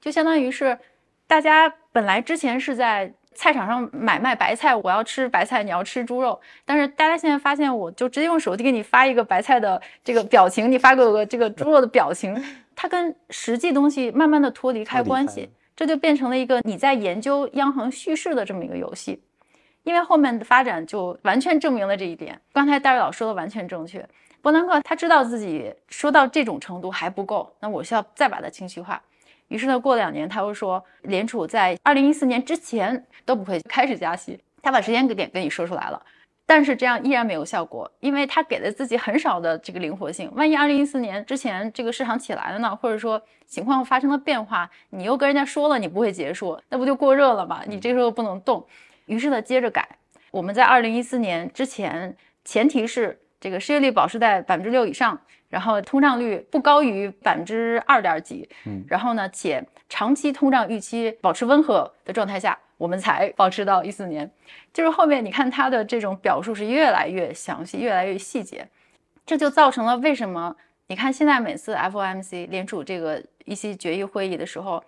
[0.01, 0.77] 就相当于是
[1.27, 12.41] 大家本来之前是在菜场上买卖白菜，我要吃白菜，你要吃猪肉，但是大家现在发现，我就直接用手机给你发一个白菜的这个表情，你发给我个这个猪肉的表情，
[12.75, 15.49] 它跟实际东西慢慢的脱离开关系。
[15.77, 19.21] 这就变成了一个你在研究央行叙事的这么一个游戏，
[19.83, 22.41] 因为后面的发展就完全证明了这一点。
[22.53, 24.07] 刚才大卫老师说的完全正确，
[24.41, 29.03] 伯南克他知道自己说到这种程度还不够，那我需要再把它清晰化。
[29.49, 36.03] 于是呢，过两年他又说，联储在二零一四年之前都不会开始加息，他把时间给点跟你说出来了。
[36.47, 40.31] 但是这样依然没有效果，因为他给了自己很少的这个灵活性。
[40.35, 47.63] 万一二零一四年之前这个市场起来了呢，或者说情况发生了变化，你又跟人家说了你不会结束，那不就过热了吗？
[47.67, 48.67] 你这时候不能动。
[49.07, 49.89] 于是呢，接着改。
[50.31, 62.59] 我们在二零一四年之前，前提是这个失业率保持在百分之六以上，然后通胀率不高于百分之二点几，嗯，然后呢，且长期通胀预期保持温和的状态下。
[62.77, 64.31] 我们才保持到一四年，
[64.73, 68.67] 就是后面你看他的这种表述是越来越详细，越来越细节，
[69.25, 70.55] 这就造成了为什么
[70.89, 74.83] 你看现在每次 FOMC 联储这个一些决议会议的时候，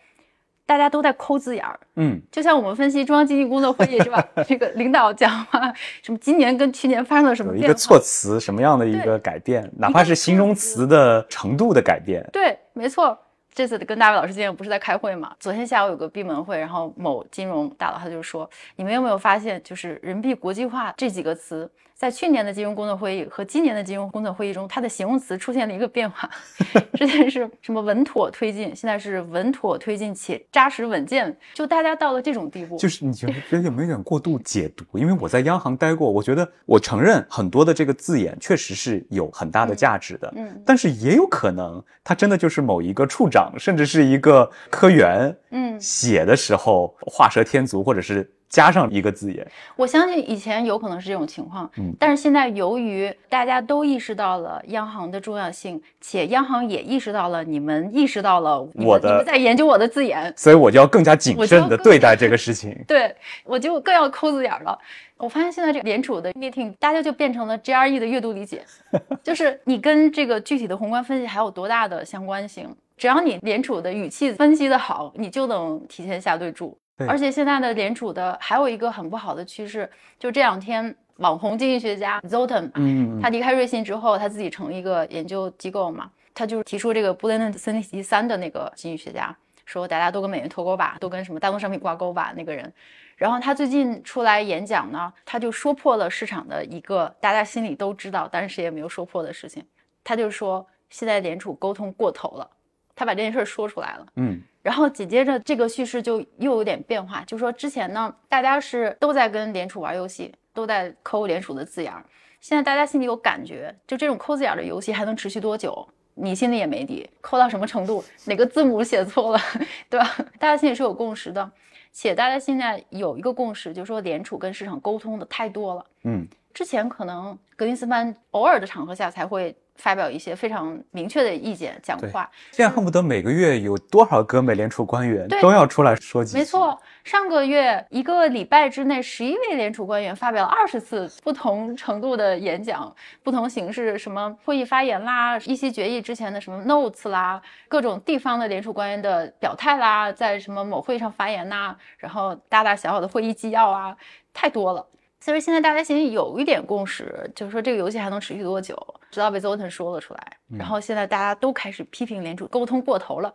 [0.66, 4.22] 大家都在抠字眼儿，嗯，就像我们分析中央经济工作会议是吧？
[4.46, 5.72] 这个领导讲话
[6.02, 7.68] 什么今年跟去年发生了什么变化？
[7.68, 13.16] 一个措辞什么样的一个改变，哪怕是形容词的程度的改变，对，没错。
[13.56, 15.34] 这次跟大卫老师见面不是在开会嘛？
[15.40, 21.66] 昨天下午有个闭门会，然后某金融大佬他就说：“你们有没有发现，就是人民币国际化这几个词？”
[21.98, 26.28] 在去年的金融工作会议和今年的金融工作会议中，它的形容词出现了一个变化。
[26.92, 31.34] 之前是什么稳妥推进，现在是稳妥推进且扎实稳健。
[31.54, 34.84] 就大家到了这种地步，就是你觉得有没有点过度解读？
[34.98, 40.30] 因为我在央行待过，我觉得我承认很多的这个字眼确实是有很大的价值的。
[40.36, 48.30] 嗯，但是也有可能它真的就是某一个处长，甚至是一个科员，嗯，写的时候画蛇添足，或者是。
[48.56, 62.74] 加上一个字眼，我相信以前有可能是这种情况，嗯，但是现在由于大家都意识到了央行的重要性，且央行也意识到了你们意识到了我的你们在研究我的字眼，所以我就要更加谨慎的对待这个事情。
[62.88, 63.14] 对，
[63.44, 64.78] 我就更要抠字眼了。
[65.18, 68.64] 我发现现在这个联储的 meeting，大家就变成了 GRE 的阅读理解，
[69.22, 72.74] 就是你跟这个具体的宏观分析还有多大的相关性？
[72.96, 76.74] 只要你联储的语气分析的好，你就能提前下对注。
[76.98, 92.72] 而且现在的联储的还有一个很不好的趋势，就这两天网红经济学家 Zoltan，嗯，他离开瑞信之后，他自己成立一个研究机构嘛，他就提出这个布雷顿森体三的那个经济学家，说大家都跟美元脱钩吧，都跟什么大宗商品挂钩吧，那个人。
[93.16, 99.64] 然后他最近出来演讲呢，他就说破了市场的一个大家心里都知道，但是谁也没有说破的事情，
[100.04, 102.50] 他就说现在联储沟通过头了，
[102.94, 104.42] 他把这件事说出来了，嗯。
[104.66, 112.04] 然后紧接着这个叙事就又有点变化，就说之前呢，大家是都在跟联储玩游戏，都在抠联储的字眼儿。
[112.40, 115.86] 现在大家心里有感觉，就这种抠字眼的游戏还能持续多久？
[116.14, 118.02] 你心里也没底，抠到什么程度？
[118.24, 119.40] 哪个字母写错了，
[119.88, 120.16] 对吧？
[120.40, 121.48] 大家心里是有共识的，
[121.92, 125.86] 且大家现在有一个共识，就是说联储跟市场沟通的太多了。
[126.02, 129.56] 嗯，之前可能格林斯潘偶尔的场合下才会。
[129.78, 132.28] 发表一些非常明确的意见，讲话。
[132.52, 136.38] 现在恨不得每个月有多少个美联储官员都要出来说几句。
[136.38, 153.96] 没错，上个月一个礼拜之内，十一位联储官员发表了二十次不同程度的演讲，不同形式，什么会议发言啦，一些决议之前的什么 notes 啦，各种地方的联储官员的表态啦，在什么某会上发言呐，然后大大小小的会议纪要啊，
[154.32, 154.86] 太多了。
[155.18, 158.76] 其实现在大家心里有一点共识，就是说这个游戏还能持续多久，
[159.10, 160.36] 直到被 Zoltan 说了出来。
[160.56, 163.34] 然后现在大家都开始批评联储沟通过头了，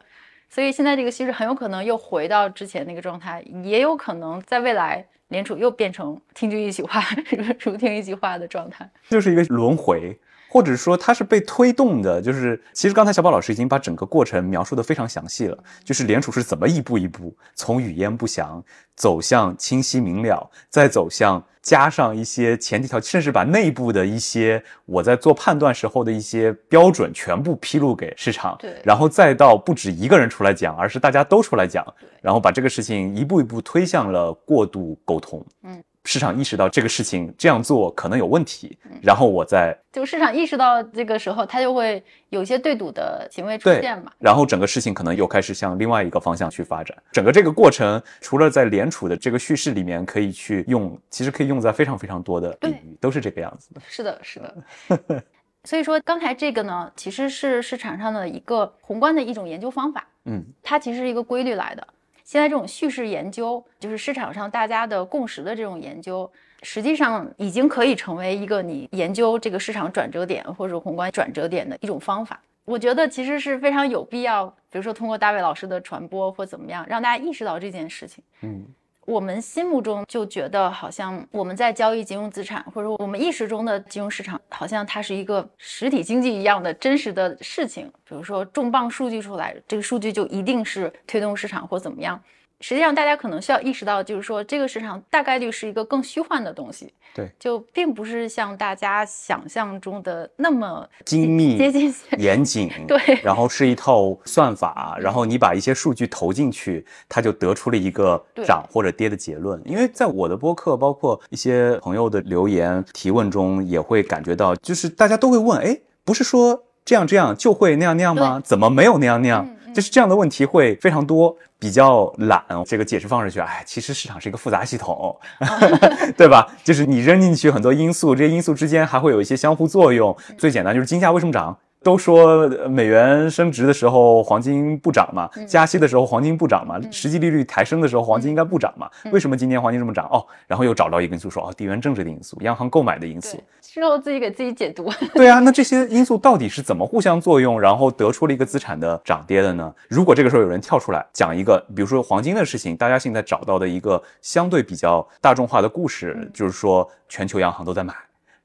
[0.50, 7.04] 所以现在这个趋势很有可能又回到之前那个状态，也有可能在未来联储又变成听君一席话，
[7.60, 10.18] 如听一席话的状态，就是一个轮回。
[10.52, 12.22] 或者说它是被推动的。
[12.22, 18.64] 就是其实刚才小宝老师已经把整个过程描述的非常详细了，就是联储是怎么一步一步从语焉不详
[18.96, 21.44] 走向清晰明了，再走向。
[21.62, 31.86] 加上一些前提条件，甚至把内部的一些我在做判断时候的一些标准全部披露给市场，对，然后再到不止一个人出来讲，而是大家都出来讲，
[32.20, 35.84] 然后把这个事情一步一步推向了过度沟通，嗯。
[36.04, 44.12] 市场意识到这个事情这样做可能有问题，然后我再就市场意识到这个时候，它就会有一些对赌的行为出现嘛。
[44.18, 46.98] 然后整个事情可能又开始向另外一个方向去发展。
[47.12, 53.82] 整个这个过程，除了在联储的这个叙事里面可以去用，其实可以用在非常非常多的领域，都是这个样子的。
[53.88, 55.24] 是的，是的。
[55.66, 60.08] 所以说刚才这个呢，其实是市场上的一个宏观的一种研究方法。
[60.26, 61.88] 嗯，它其实是一个规律来的。
[62.32, 66.32] 现在这种叙事研究，就是市场上大家的共识的这种研究，
[66.64, 72.42] 实际上已经可以成为一个你研究这个市场转折点或者宏观转折点的一种方法。
[72.64, 78.24] 我觉得其实是非常有必要，比如说通过大卫老师的传播或怎么样，让大家意识到这件事情。
[78.44, 78.66] 嗯。
[79.06, 87.92] 我们心目中就觉得，好像我们在交易金融资产，或者说我们意识中的金融市场，好像它是一个实体经济一样的真实的事情。
[88.08, 92.22] 比如说重磅数据出来，这个数据就一定是推动市场或怎么样。
[92.62, 109.62] 实际上，大家可能需要意识到，就是说，这个市场大概率是一个更虚幻的东西，对，就并不是像大家想象中的那么精密、接近、严谨， 对，然后是一套算法，然后你把一些数据投进去，它就得出了一个涨或者跌的结论。
[109.66, 118.40] 因为在我的播客，包括一些朋友的留言提问中，也会感觉到，就是大家都会问，哎，不是说这样这样就会那样那样吗？
[118.44, 119.48] 怎么没有那样那样？
[119.74, 121.36] 就是这样的问题会非常多。
[121.62, 125.16] 比较懒，这个解释方式去，哎，其实市场是一个复杂系统，
[126.18, 126.48] 对吧？
[126.66, 130.18] 就是你扔进去很多因素，这些因素之间还会有一些相互作用。
[130.40, 131.56] 最简单就是金价为什么涨？
[131.84, 138.88] 都说美元升值的时候黄金不涨嘛，加息的时候黄金不涨嘛，实际利率抬升的时候黄金应该不涨嘛？
[139.12, 140.08] 为什么今年黄金这么涨？
[140.12, 144.88] 哦，然后又找到一个因素说，哦，地缘政治的因素，央行购买的因素，事后自己给自己解读。
[145.16, 149.74] 对啊，那这些因素到底是怎么互相作用，然后得出了一个资产的涨跌的呢？
[149.88, 157.92] 如果这个时候有人跳出来讲一个，比如说黄金的事情，大家现在找到的一个相对比较大众化的故事，就是说全球央行都在买。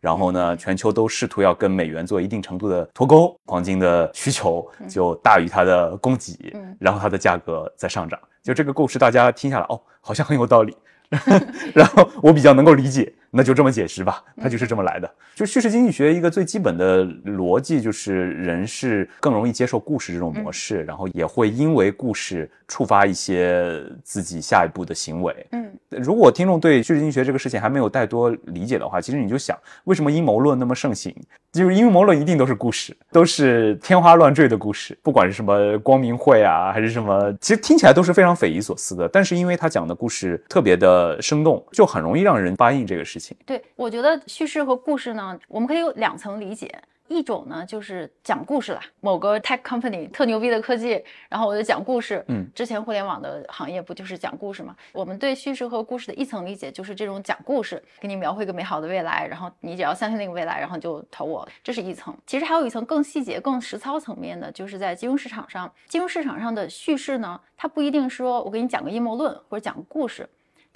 [0.07, 8.17] 然后呢，全球都试图要跟美元做一定程度的脱钩，黄金的需求就大于它的供给，然后它的价格在上涨。
[8.41, 10.77] 就这个故事，大家听下来，哦，好像很有道理。
[11.75, 15.11] 然后我比较能够理解，那就这么解释吧，它就是这么来的。
[15.35, 25.47] 就叙事经济学一个最基本的逻辑，就是人是更容易接受故事这种模式，然后也会因为故事触发一些自己下一步的行为。
[25.53, 31.15] 嗯，如果听众对叙事经济学这个事情还没有太多理解的话，其实你就想，为什么阴谋论那么盛行？
[31.53, 39.09] 就是阴谋论一定都是故事，都是天花乱坠的故事，不管是什么光明会啊，还是什么，其实听起来都是非常匪夷所思的。
[39.09, 43.37] 但是因为他讲的故事特别的生动，就很容易让人答应这个事情。
[43.45, 46.73] 对，我觉得叙事和故事呢，我们可以有两层理解。
[47.09, 52.25] 一种呢，就是讲故事啦，某个 tech company 特牛逼的科技，然后我就讲故事。
[52.27, 54.75] 嗯，之前互联网的行业不就是讲故事吗？
[54.93, 62.13] 我们对叙事和故事的一层理解就是这种讲故事，给你描绘一个美好的未来，然后你只要相信那个未来，然后就投我，这是一层。
[62.27, 70.29] 其实还有一层更细节、更实操层面的，就是在金融市场上，金融市场上的叙事呢，它不一定说我给你讲个阴谋论或者讲个故事，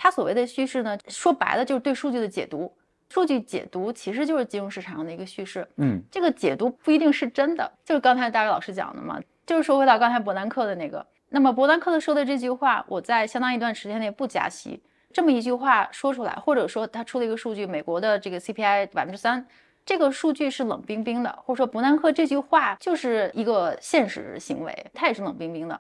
[0.03, 2.73] 它所谓的叙事呢，说白了就是对数据的解读。
[3.11, 14.81] 数据解读其实就是金融市场上的一个叙事，嗯，这个解读不一定是真的，就是刚才大卫老师讲的嘛，就是说回到刚才伯南克的那个，那么伯南克的说的这句话，我在相当一段时间内不加息，
[15.13, 19.47] 这么一句话说出来，或者说他出了一个数据，美国的这个 CPI 百分之三，
[19.85, 25.79] 这个数据是冷冰冰的，或者说伯南克这句话就是一个现实行为，它也是冷冰冰的。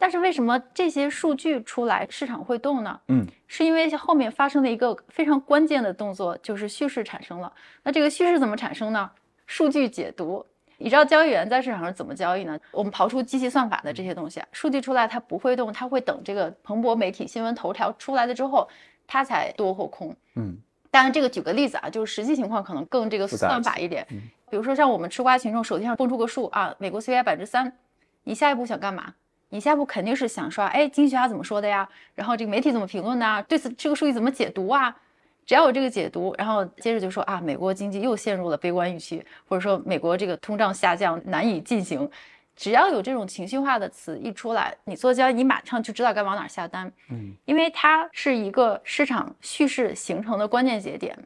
[0.00, 2.98] 但是为什么这些数据出来市场会动呢？
[3.08, 7.52] 嗯，是因为后面发生了一个非常关键的动作，就是叙事产生了。
[7.82, 9.10] 那这个叙事怎么产生呢？
[9.46, 10.44] 数据解读。
[10.78, 12.58] 你知道交易员在市场上怎么交易呢？
[12.70, 18.66] 我们刨出机器算法的这些东西，数据出来它不会动，它会等这个彭博媒体新闻头条出来了之后，
[19.06, 20.16] 它才多或空。
[20.36, 20.56] 嗯，
[20.90, 24.06] 当然这个举个例子啊，就是实际情况可能更这个算法一点。
[24.48, 27.76] 比如说像我们吃瓜群众手机上蹦出个数啊，美国 CPI 百分之三，
[28.24, 29.12] 你下一步想干嘛？
[29.50, 31.88] 你下一步肯定是想说，哎，经济学家怎么说的呀？
[32.14, 33.42] 然后这个媒体怎么评论的？
[33.42, 34.96] 对此这个数据怎么解读啊？
[35.44, 42.08] 只要有这个解读，然后接着就说啊，美国经济又陷入了悲观预期，或者说美国这个通胀下降难以进行。
[42.54, 46.92] 只要有这种情绪化的词一出来，你做交易你马上就知道该往哪下单。
[47.10, 51.18] 嗯，因为它是一个市场叙事形成的关键节点。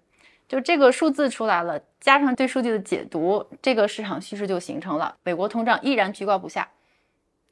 [0.47, 5.12] 就这个数字出来了，加上对数据的解读，这个市场叙事就形成了。
[5.25, 6.68] 美国通胀依然居高不下，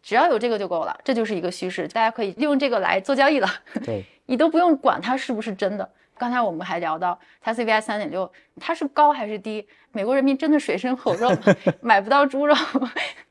[0.03, 3.49] 只要有这个就够了，这就是一个趋势，大家可以利用这个来做交易了。
[3.85, 5.89] 对， 你都不用管它是不是真的。
[6.19, 8.31] 刚才我们还聊到它 CPI 三点六，
[8.61, 9.67] 它是高还是低？
[9.93, 11.31] 美国人民真的水深火热，
[11.81, 12.55] 买不到猪肉，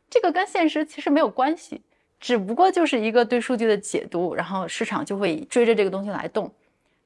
[0.09, 1.81] 这个跟现实其实没有关系，
[2.19, 6.51] 只不过就是一个对数据的解读，然后市场就会追着这个东西来动，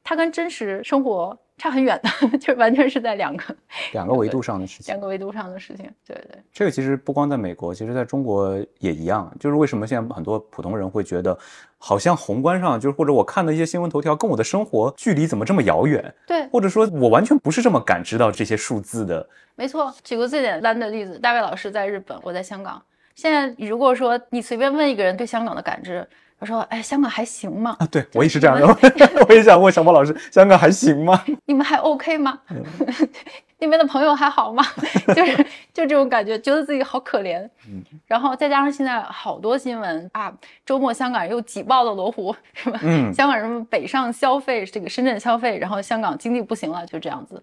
[0.03, 1.37] 它跟真实生活。
[1.57, 3.55] 差很远的， 就完全是在两个
[3.93, 5.89] 两个维度上的事情，两个维度上的事情。
[6.05, 9.31] 对对，这个其实不光在美国，其实在中国也一样。
[9.39, 11.37] 就是为什么现在很多普通人会觉得，
[11.77, 16.13] 好像宏观上，就是或者我看的一些新闻头条，跟我的生活距离怎么这么遥远？
[16.27, 19.27] 对，或者说我完全不是这么感知到这些数字的。
[19.55, 22.81] 没错，举个最简单的例子，大卫老师在日本，我在香港。
[23.15, 26.05] 现在如果说你随便问一个人对香港的感知。
[26.45, 27.75] 他说：“哎，香港还行吗？
[27.79, 28.67] 啊，对我也是这样的。
[29.27, 31.19] 我也想问小波老师，香港还行吗？
[31.45, 32.39] 你们还 OK 吗？
[33.57, 34.63] 那边的朋友还好吗？
[35.15, 35.37] 就是
[35.73, 37.39] 就这种感觉，觉得自己好可怜。
[37.67, 40.31] 嗯，然后再加上现在好多新闻啊，
[40.65, 42.79] 周末香港人又挤爆了罗湖，是吧？
[42.83, 47.41] 嗯，香港人们北上消费，这个深圳消费，然后香港经济不行了，就这样子。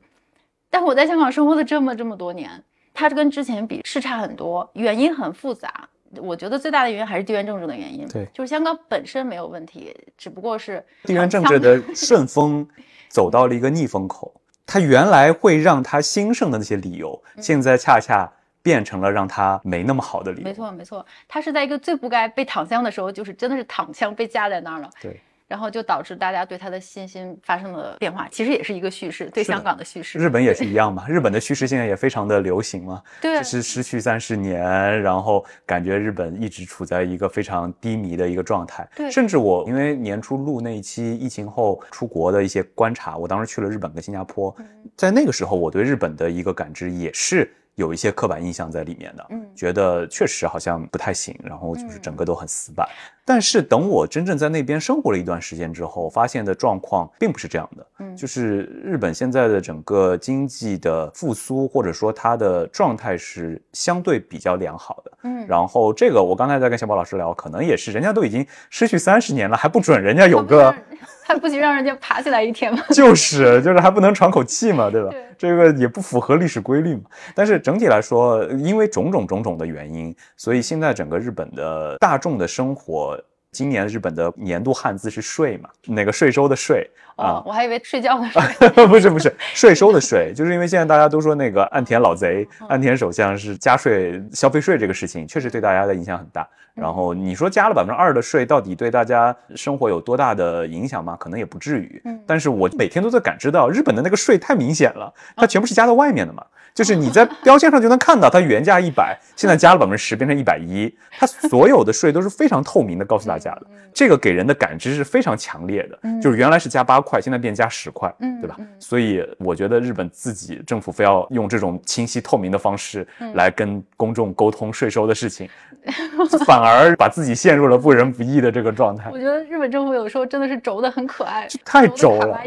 [0.70, 2.62] 但我在香港生活了这么这么多年，
[2.94, 5.88] 它跟之前比是差很多，原因很复杂。”
[6.18, 8.06] 我觉得最大的原因还是地缘政治的原因。
[8.08, 12.66] 对，就是香港本身没有问题，只不过是地缘政治的 顺风
[13.08, 14.34] 走到了一个逆风口。
[14.66, 18.32] 它原来会让它兴盛的那些理由，现在恰恰
[18.62, 20.44] 变成了让它没那么好的理由。
[20.44, 24.90] 没错，没错，它是在一个最不该被躺枪的时候，就是真的是躺枪被架在那儿了。
[25.00, 25.20] 对。
[25.52, 30.18] 然后就导致大家对他的信心发生了变化，其实也是一个叙事，对香港的叙事。
[30.18, 33.02] 日本也是一样嘛，日本的叙事现在也非常的流行嘛。
[33.20, 34.62] 对，就是失去三十年，
[35.02, 38.88] 然后感觉日本一直处在一个非常低迷的一个状态。
[38.96, 44.56] 对，甚至我因为年初录那一期疫情后出国的一些观察，我当时去了日本跟新加坡，
[44.96, 47.54] 在那个时候我对日本的一个感知也是。
[47.76, 52.86] 有一些刻板印象在里面的，嗯，觉得确实好像不太行，然后就是整个都很死板。
[53.24, 65.46] 但是等我真正在那边生活了一段时间之后，发现的状况并不是这样的，嗯，就是日本现在的整个经济的复苏，或者说它的状态是相对比较良好的，嗯。
[65.46, 70.74] 然后这个我刚才在跟小宝老师聊，可能也是人家都已经失去三十年了，还不准人家有 个。
[71.26, 72.82] 还不许，让人家爬起来一天吗？
[72.90, 75.10] 就是就是还不能喘口气嘛，对吧？
[75.38, 77.02] 这个也不符合历史规律嘛。
[77.34, 83.18] 但是整体来说，因为种种种种的原因，所以现在整个日本的大众的生活。
[83.54, 85.68] 今年日本的年度汉字是税嘛？
[85.86, 96.46] 那个税收的税啊，我还以为睡觉的睡， 不是不是税收的税，就是因为现在大家都说那个岸田老贼，岸田首相是加税消费税这个事情，确实对大家的影响很大。
[96.74, 101.14] 然后你说加了百分之二的税，到底对大家生活有多大的影响吗？
[101.20, 102.00] 可能也不至于。
[102.06, 106.42] 嗯，但是我每天都在感知到日本的那个税太明显了，它全部是加在外面的嘛。
[106.74, 110.90] 就是你在 标签上就能看到，它原价一百，现在加了百分之十，变成一百一。
[111.20, 113.66] 它所有的税都是非常透明的，告诉大家的。
[113.92, 118.56] 这个给人的感知是非常强烈的，就是原来是加八块，现在变加十块，嗯对吧？
[118.78, 125.48] 所以我觉得日本自己政府非要用这种清晰透明的方式来跟公众沟通税收的事情，
[126.46, 129.10] 反而把自己陷入了不仁不义的这个状态。
[129.10, 132.40] 我觉得日本政府有时候真的是轴的很可爱，太轴了。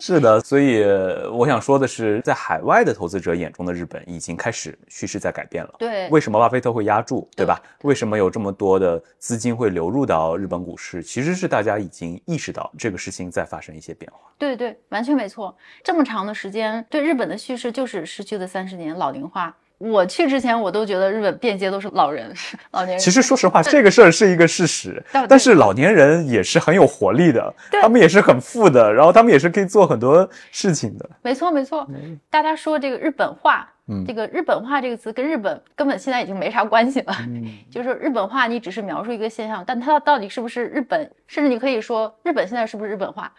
[0.00, 0.82] 是的，所以
[1.30, 5.74] 我想说的是，在海外的投资者眼中的日本已经开始趋势在改变了。
[5.78, 7.60] 对，为什么巴菲特会压住，对吧？
[7.82, 11.02] 为什么有这么多的资金会流入到日本股市？
[11.02, 14.18] 其实是大家已经意识到这个事情在发生一些变化。
[14.38, 15.54] 对对，完全没错。
[15.84, 19.54] 这么长的时间，对日本的叙事就是失去的三十年老龄化。
[19.80, 22.30] 我去之前，我都觉得日本遍街都是老人、
[22.72, 22.98] 老年人。
[22.98, 31.08] 其实说实话，这个事儿是一个事实，但是老年人也是很有活力的，他们也是很富的，然后他们也是可以做很多事情的。
[31.22, 31.88] 没错，没错。
[32.28, 33.66] 大家说这个日本话。
[34.06, 37.14] 这个日本化这个词跟日本根本现在已经没啥关系了，
[37.70, 43.32] 就是日本化，你只是描述一个现象，但它到底是不是日本，甚至你可以说日本现在是不是日本化？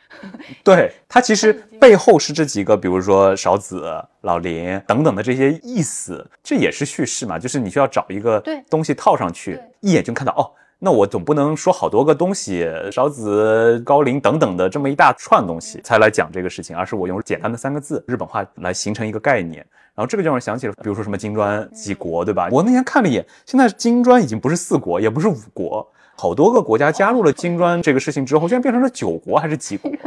[0.64, 3.84] 对， 它其实背后是这几个，比如说少子、
[4.22, 10.52] 老林等等的这些意思，这也是叙事嘛，就是你需要找一个东西套上去，一眼就看到哦。
[10.84, 19.64] 那我总不能说好多个东西，少子高龄等等的这么一大串东西才来讲这个事情，而是我用简单的三个字日本化来形成一个概念。
[19.93, 22.47] 然后这个就让我想起了，比如说什么金砖几国，对吧？
[22.51, 25.85] 我那天看了一眼，现在金砖已经不是四国，也不是五国，
[26.15, 29.91] 好多个国家加入了金砖这个事情之后，现在变成了九国还是几国？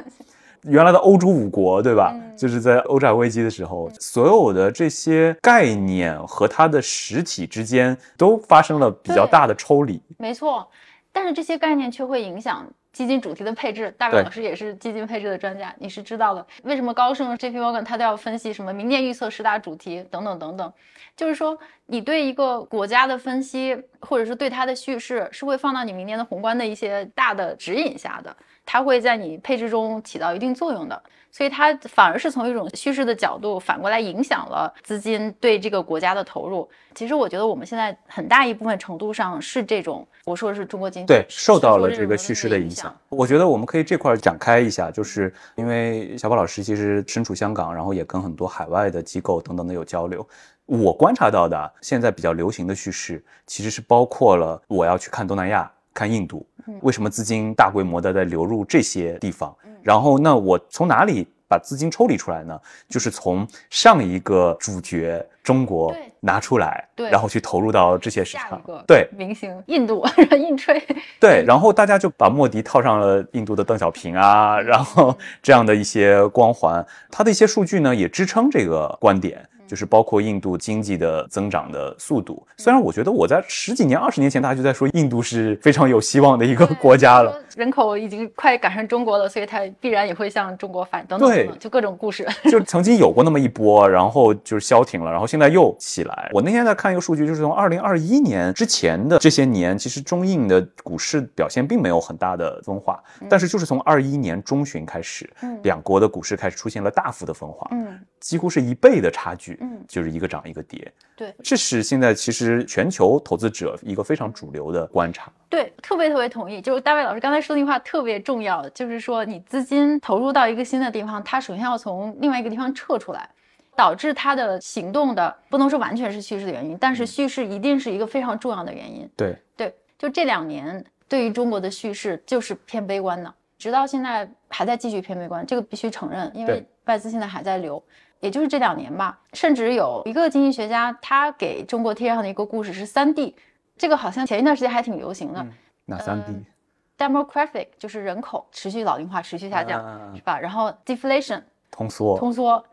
[0.62, 2.16] 原来的欧洲五国，对吧？
[2.34, 10.00] 就是在欧债危机的时候，所有的这些概念和它的实体之间都发生了比较大的抽离。
[10.16, 10.66] 没错，
[11.12, 16.46] 但是这些概念却会影响基金主题的配置，大卫老师也是基金配置的专家，你是知道的。
[16.62, 20.72] 为什么高盛、JP Morgan 他都要分析什么明年预测十大主题等等等等？
[21.16, 31.02] 就是说，你对一个国家的分析，或者是对它的叙事，是会放到你明年的宏观的一些大的指引下的，它会在你配置中起到一定作用的。
[31.30, 36.68] 所以它反而是从一种叙事的角度反过来影响了资金对这个国家的投入。
[36.94, 42.96] 其实我觉得我们现在很大一部分程度上是这种，我说的是中国经济对受到了这个叙事的影响。
[43.08, 50.24] 我觉得我们可以这块展开一下，就是因为小宝老师其实身处香港，然后也跟很多海外的机构等等的有交流。
[50.66, 56.46] 我观察到的现在比较流行的叙事，其实是包括了我要去看东南亚、看印度，
[56.80, 59.54] 为什么资金大规模的在流入这些地方？
[59.82, 62.58] 然后，那我从哪里把资金抽离出来呢？
[62.88, 68.58] 就是从上一个主角中国拿出来，对，然后去投入到这些市场。
[68.86, 70.82] 对，明星印度印吹。
[71.20, 79.46] 对，然后大家就把莫迪套上了印度的邓小平啊，然后这样的一些光环，他的一些数据呢也支撑这个观点。
[79.66, 92.26] 就是包括印度经济的增长的速度，虽然我觉得我在十几年、二十年前，大家就在说印度是非常有希望的一个国家了，人口已经快赶上中国了，所以它必然也会向中国反等等等等，就各种故事。
[92.50, 96.30] 就曾经有过那么一波，然后就是消停了，然后现在又起来。
[96.32, 105.28] 我那天在看一个数据，就是从二零二一年之前的这些年，其实中印的股市表现并没有很大的分化，但是就是从二一年中旬开始，
[105.62, 109.58] 两国的股市开始出现了大幅的分化，嗯，几乎是一倍的差距。
[109.60, 115.30] 嗯，就是一个涨一个跌，对，这是现在其实全球投资者一个非常主流的观察。
[115.50, 116.58] 对，特别特别同意。
[116.62, 123.28] 就是大卫老师刚才说那句话特别重要，就是说你资金投入到一个新的地方，它首先要从另外一个地方撤出来，
[123.76, 129.06] 导致它的行动的不能说完全是叙事的原因，但是叙事一定是一个非常重要的原因。
[129.14, 137.82] 对对，就这两年对于中国的叙事就是偏悲观的，直到现在还在继续偏悲观，这个必须承认，因为外资现在还在流。
[138.24, 143.36] 也就是这两年吧，甚至有一个经济学家，他给中国贴上的一个故事是三 D，
[143.76, 145.46] 这个好像前一段时间还挺流行的。
[145.84, 149.78] 哪三 D？Demographic 就是人口持续老龄化、持续下降，
[150.16, 150.40] 是吧？
[150.40, 152.64] 然后 Deflation 通缩，通缩，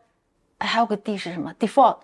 [0.58, 1.98] 还有个 D 是什么？Default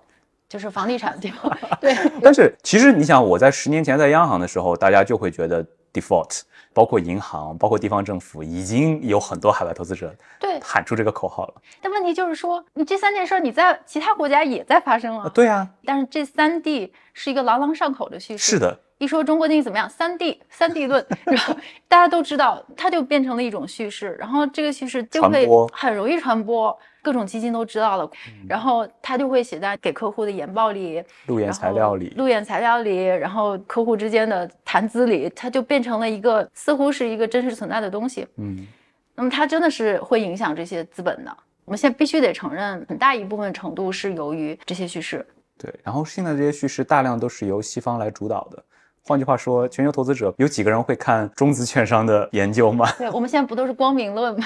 [0.50, 1.56] 就是房地产 default。
[1.80, 1.96] 对。
[2.22, 5.66] 但是其实你想，我在十年前在央行的时候，大家就会觉得
[6.00, 6.42] Default。
[6.74, 11.54] 包括银行，包括地方政府，已经有很多海外投资者对喊出这个口号了。
[11.82, 15.28] 但问题就是说，你这三件事你在其他国家也在发生了。
[15.32, 15.68] 对啊。
[15.84, 18.52] 但是这三地是一个朗朗上口的叙事。
[18.52, 18.80] 是的。
[18.98, 21.56] 一说中国经济怎么样，三 D 三 D 论，然后
[21.88, 26.78] 大家都知道，它就变成了一种叙事，然后这个叙事就会很容易传播。
[27.04, 28.12] 各种基金都知道了，
[28.50, 38.28] 然后它就会写在给客户的研报里、路演材料里、路演材料里，然后客户之间的谈资里，它就变成了一个似乎是一个真实存在的东西。
[38.36, 38.68] 嗯，
[39.16, 41.38] 那么它真的是会影响这些资本的。
[41.64, 45.26] 我们现在必须得承认，很大一部分程度是由于这些叙事。
[45.58, 48.62] 对，然后现在这些叙事大量都是由西方来主导的。
[49.08, 52.92] 换句话说，全球投资者有几个人会看中资券商的研究吗？
[52.98, 54.46] 对，我们现在不都是光明论吗？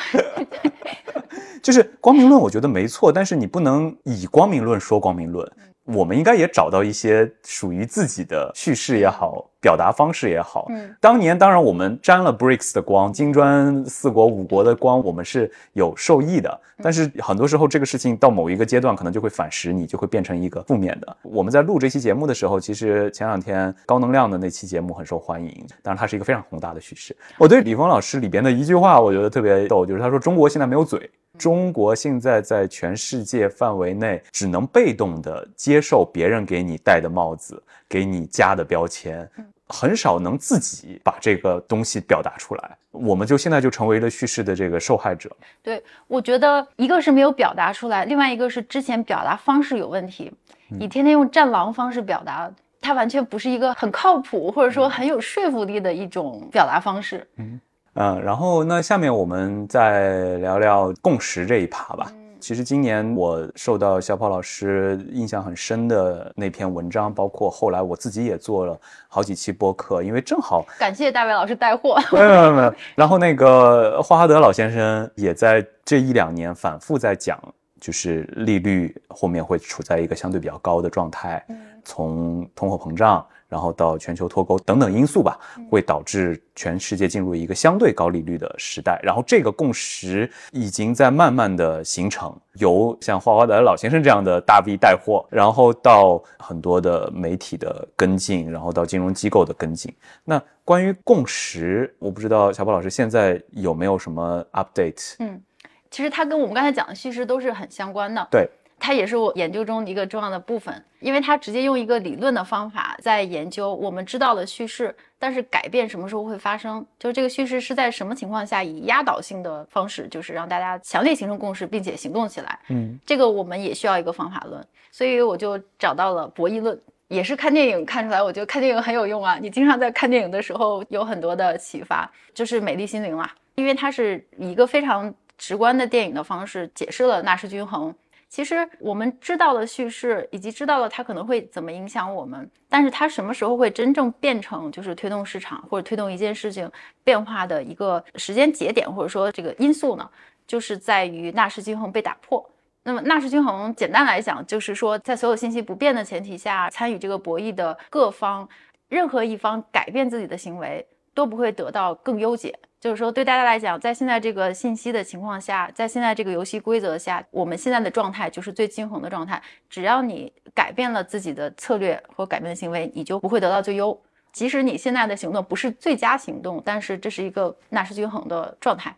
[1.64, 5.52] 就是光明论，我觉得没错，但是你不能以光明论说光明论。
[5.94, 10.68] 我们应该也找到一些属于自己的叙事也好，表达方式也好。
[10.70, 16.60] 嗯，当年当然我们沾了 BRICS 的光，金砖四国五国的光，我们是有受益的。
[16.84, 21.18] 但是很多时候这个事情到某一个阶段，可能就会反噬你，就会变成一个负面的。
[21.22, 27.16] 我们在录这期节目的时候，其实前两天高能量的那期节目很受欢迎，当然它是一个非常宏大的叙事。
[27.38, 31.10] 我对李峰老师里边的一句话，我觉得特别逗，就是他说中国现在没有嘴。
[31.42, 39.28] 中国现在在全世界范围内只能被动的接受别人给你戴的帽子，给你加的标签，
[39.68, 42.78] 很少能自己把这个东西表达出来。
[42.92, 45.36] 我们就现在就成为了叙事的这个受害者。
[45.64, 50.32] 对，我觉得一个是没有表达出来，另外一个是之前表达方式有问题。
[50.68, 57.28] 你天天用战狼方式表达，它完全不是一个很靠谱或者说很有说服力的一种表达方式。
[57.38, 57.60] 嗯。
[57.96, 62.12] 嗯，然后那下面我们再聊聊共识这一趴吧。
[62.40, 72.00] 其实今年我受到小跑老师印象很深的那篇文章，包括后来我自己也做了好几期播客，因为正好感谢大卫老师带货。
[72.12, 72.74] 没有没有没有。
[72.96, 77.40] 然后那个霍华德老先生也在这一两年反复在讲，
[77.80, 81.46] 就是利率后面会处在一个相对比较高的状态。
[81.84, 83.26] 从通货膨胀。
[83.52, 85.38] 然后到全球脱钩等等因素吧，
[85.70, 88.98] 会导致全世界进入一个相对高利率的时代。
[89.04, 99.94] 然后这个共识已经在慢慢的形成，由像花花的老先生这样的大 V 带货，然后到很多的媒体的跟进，然后到金融机构的跟进。
[100.24, 105.16] 那关于共识，我不知道小宝老师现在有没有什么 update？
[105.20, 105.42] 嗯，
[105.90, 108.26] 其实它跟我们刚才讲的叙事都是很相关的。
[108.32, 108.50] 对。
[108.84, 116.84] 它也是我研究中一个重要的部分，因为它直接用一个理论的方法在研究我们知道的叙事，但是改变什么时候会发生？
[116.98, 122.58] 就是这个叙事是在什么情况下以压倒性的方式，就是让大家强烈形成共识，并且行动起来。
[122.70, 129.38] 嗯，这个我们也需要一个方法论，所以我就找到了博弈论，也是看电影看出来，我觉得看电影很有用啊。
[129.40, 137.94] 你经常在看电影的时候有很多的启发，就是《美丽心灵》啊，因为它是以一个非常直观的电影的方式解释了纳什均衡。
[138.32, 146.72] 其实我们知道了叙事，以及知道了它可能会怎么影响我们，但是它什么时候会真正变成就是推动市场或者推动一件事情
[147.04, 150.10] 变化的一个时间节点，或者说这个因素呢？
[150.48, 152.50] 就是在于纳什均衡被打破。
[152.84, 158.48] 那么纳什均衡简单来讲，就是说在所有信息不变的前提下，参与这个博弈的各方，
[158.88, 162.58] 任何一方改变自己的行为都不会得到更优解。
[162.80, 169.40] 就是说，对大家来讲，在现在这个信息的情况下，在现在这个游戏规则下，我们现在的状态就是最均衡的状态。
[169.70, 173.96] 只要你改变了自己的策略或改变行为，你就不会得到最优。
[174.34, 178.96] 即使你现在的行动不是最佳行动，但是这是一个纳什均衡的状态。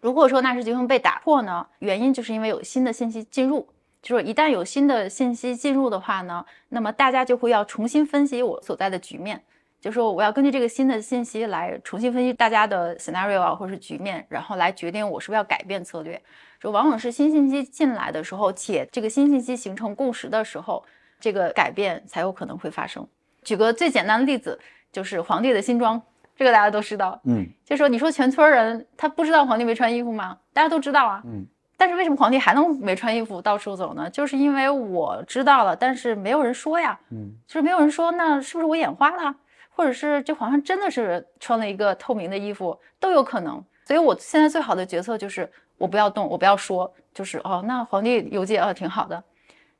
[0.00, 3.68] 如果说纳什均衡被打破呢，原因就是因为有新的信息进入。
[4.02, 9.40] 就是一旦有新的信息进入的话呢，那么大家就会要重新分析我所在的局面。
[9.82, 16.22] 就说我要根据这个新的信息来重新分析大家的 scenario 啊，或者是局面，然后来决定我是不是要改变策略。
[16.60, 20.84] 就往往是新信息进来的时候，且这个新信息形成共识的时候，
[21.18, 23.04] 这个改变才有可能会发生。
[23.42, 24.56] 举个最简单的例子，
[24.92, 26.00] 就是皇帝的新装，
[26.36, 27.20] 这个大家都知道。
[27.24, 30.38] 嗯，就说你说全村人他不知道皇帝没穿衣服吗？
[30.52, 31.20] 大家都知道啊。
[31.24, 31.44] 嗯，
[31.76, 34.08] 但是为什么皇帝还能没穿衣服到处走呢？
[34.08, 36.96] 就是因为我知道了，但是没有人说呀。
[37.10, 39.34] 嗯，就是没有人说，那是不是我眼花了？
[39.74, 49.22] 或者是这皇上真的是穿了一个透明的衣服都有可能，所以我现在最好的决策就是我不要动，我不要说，就是哦，那皇帝游街啊挺好的，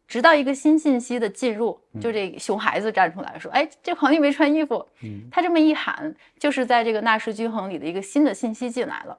[0.09, 4.84] 直到一个新信息的进入，就这熊孩子站出来说，哎，这皇帝没穿衣服，
[5.30, 9.16] 他这么一喊，就是在这个纳什均衡里的一个新的信息进来了，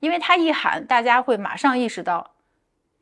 [0.00, 2.28] 因为他一喊，大家会马上意识到，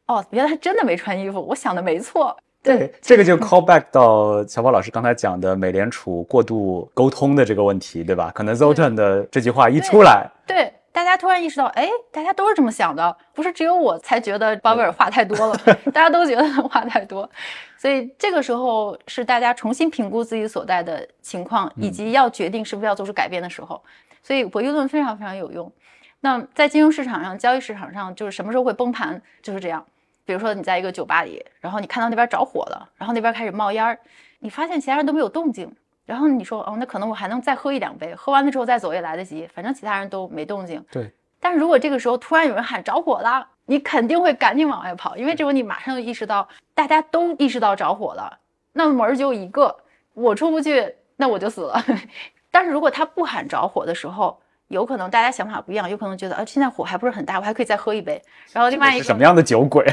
[0.07, 2.37] 哦，原来他真的没穿衣服，我想的没错。
[2.63, 8.31] 对，这个就 call back 到小宝老师刚才讲的美联储过度沟通的这个问题，对吧？
[8.33, 15.57] 可能 Zoltan 的这句话一出来，对大家突然意识到，哎，大家都是这么想的，不是只有我才觉得鲍威尔话太多了，
[15.87, 17.29] 大家都觉得话太多，
[17.77, 23.83] 所以这个时候是大家重新评估自己所在的情况，以及要决定是不是要做出改变的时候，
[24.23, 25.73] 所以博弈论非常非常有用。
[26.21, 29.85] 那在金融市场上、交易市场上，就是什么时候会崩盘，就是这样。
[30.25, 33.99] 比如说你在一个酒吧里，然后你看到那边着火了，然后那边开始冒烟儿，
[34.39, 35.71] 你发现其他人都没有动静，
[36.05, 40.85] 然后你说哦，那可能我还能再喝一两杯，喝完了之后再走也来得及，反正其他人都没动静。
[40.91, 41.13] 对。
[41.41, 48.39] 但是如果这个时候突然有人喊着火了，你肯定会赶紧往外跑，因为这时候你马上就意识到大家都意识到着火了，
[48.73, 49.77] 那门儿就一个，
[50.15, 51.83] 我出不去，那我就死了。
[52.51, 54.39] 但是如果他不喊着火的时候，
[54.73, 58.21] 有可能大家想法不一样，有可能觉得啊，现在火还不是很大，我还可以再喝一杯。
[58.53, 59.85] 然后另外一个什么样的酒鬼？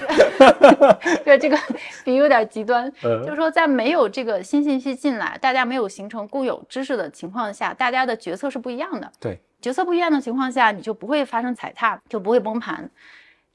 [1.25, 1.57] 对这个
[2.05, 9.11] 比喻有点极端，就是说在没有这个新信息进来，大家没有形成共有知识的情况下，大家的决策是不一样的。
[9.19, 12.89] 对，决策不一样的情况下，你就不会发生踩踏，就不会崩盘。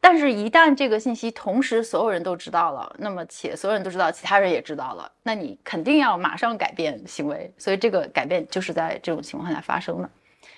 [0.01, 7.51] 但是，一旦这个信息同时所有人都知道了，那么且所有人都知道，其他人也知道了，那你肯定要马上改变行为。
[7.57, 10.11] 所以，这个改变就是在这种情况下发生的。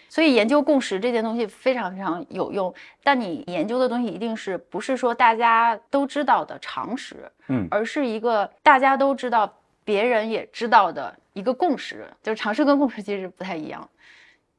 [0.09, 9.53] 所以研究共识这件东西非常非常有用，但你研究的东西一定是不是说大家都知道的常识，嗯，而是一个大家都知道、
[9.85, 12.07] 别人也知道的一个共识。
[12.23, 13.87] 就是常识跟共识其实不太一样，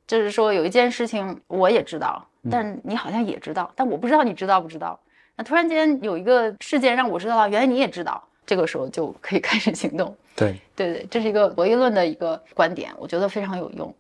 [0.06, 5.00] 就是说有一件事情我也知道，但你好像也知道，但我不知道你知道不知道。
[5.36, 10.16] 那突然间有一个事件让我知道了，原来你也知道，这个时候就可以开始行动。
[10.36, 13.93] 对对对，这是一个博弈论的一个观点，我觉得非常有用。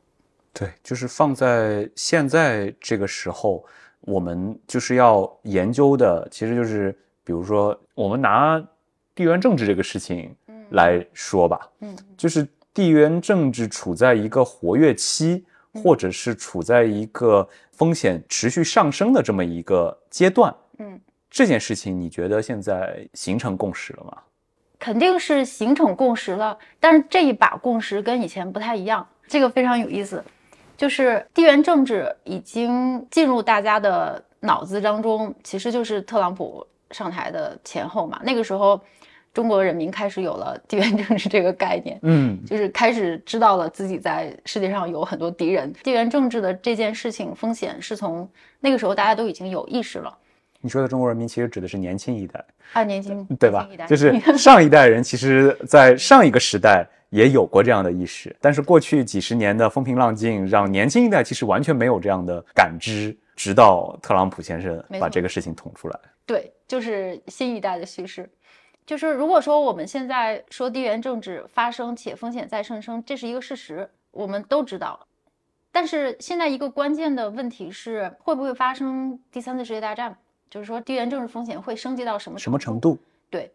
[0.57, 3.63] 对，就是放在现在这个时候，
[4.01, 6.91] 我们就是要研究的，其实就是，
[7.23, 8.59] 比如说，我们拿
[9.13, 10.35] 地缘政治这个事情
[10.71, 15.45] 来说吧，嗯，就是地缘政治处在一个活跃期，
[15.83, 20.99] 或者是处在一个风险持续上升的这么一个阶段，嗯，
[21.29, 24.17] 这件事情你觉得现在形成共识了吗？
[24.79, 30.23] 肯定是形成共识了，但是这一把共识跟以前不太一样，这个非常有意思，
[30.77, 38.79] 就是地缘政治已经进入大家的脑子当中，其实就是特朗普上台的前后嘛，那个时候。
[39.33, 45.71] 中国人民开始有了地缘政治这个概念，嗯， 就是开始知道了自己在世界上有很多敌人。
[45.83, 48.27] 地缘政治的这件事情风险是从
[48.59, 50.17] 那个时候大家都已经有意识了。
[50.59, 53.69] 你说的中国人民其实指的是年轻一代，啊，年轻对吧？
[53.87, 65.99] 就是 上一代人，其实在上一个时代也有过这样的意识，但是过去几十年的风平浪静，让年轻一代其实完全没有这样的感知，直到特朗普先生把这个事情捅出来。
[66.25, 68.29] 对，就是新一代的叙事。
[68.85, 75.07] 就是如果说我们现在说地缘政治发生且风险在上升，这是一个事实，我们都知道。
[75.71, 80.17] 但是现在一个关键的问题是，会不会发生第三次世界大战？
[80.49, 82.97] 就是说地缘政治风险会升级到什么什么程度？
[83.29, 83.51] 对，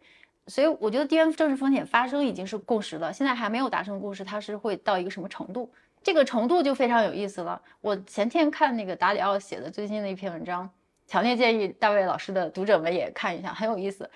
[0.47, 5.71] 所以我觉得地缘政治风险发生已经是共识了，现在还没有达成共识，它是会到一个什么程度？
[6.03, 7.61] 这个程度就非常有意思了。
[7.79, 10.69] 我前天看那个达里奥写的最新的一篇文章，
[11.07, 14.09] 强烈建议大卫老师的读者们也看一下，很有意思。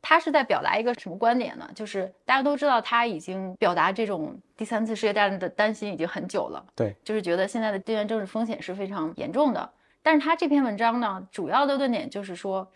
[0.00, 1.68] 他是在表达一个什么观点呢？
[1.74, 6.64] 就是大家都知道，他已经表达这种第三次世界大战的担心已经很久了。
[6.74, 9.70] 对，就是觉得现在的地缘政治风险是非常严重的。
[10.02, 12.66] 但是他这篇文章呢，主要的论点就是说，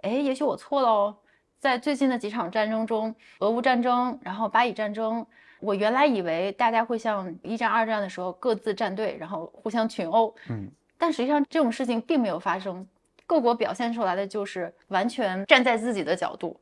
[0.00, 1.16] 哎，也许我错了哦。
[1.60, 5.26] 在最近的几场战争中，俄乌战争，然后巴以战争，
[5.60, 10.34] 我原来以为大家会像一战、二战的时候各自站队，然后互相群殴。
[10.48, 12.86] 嗯，但实际上这种事情并没有发生，
[13.26, 16.60] 各国表现出来的就是完全站在自己的角度。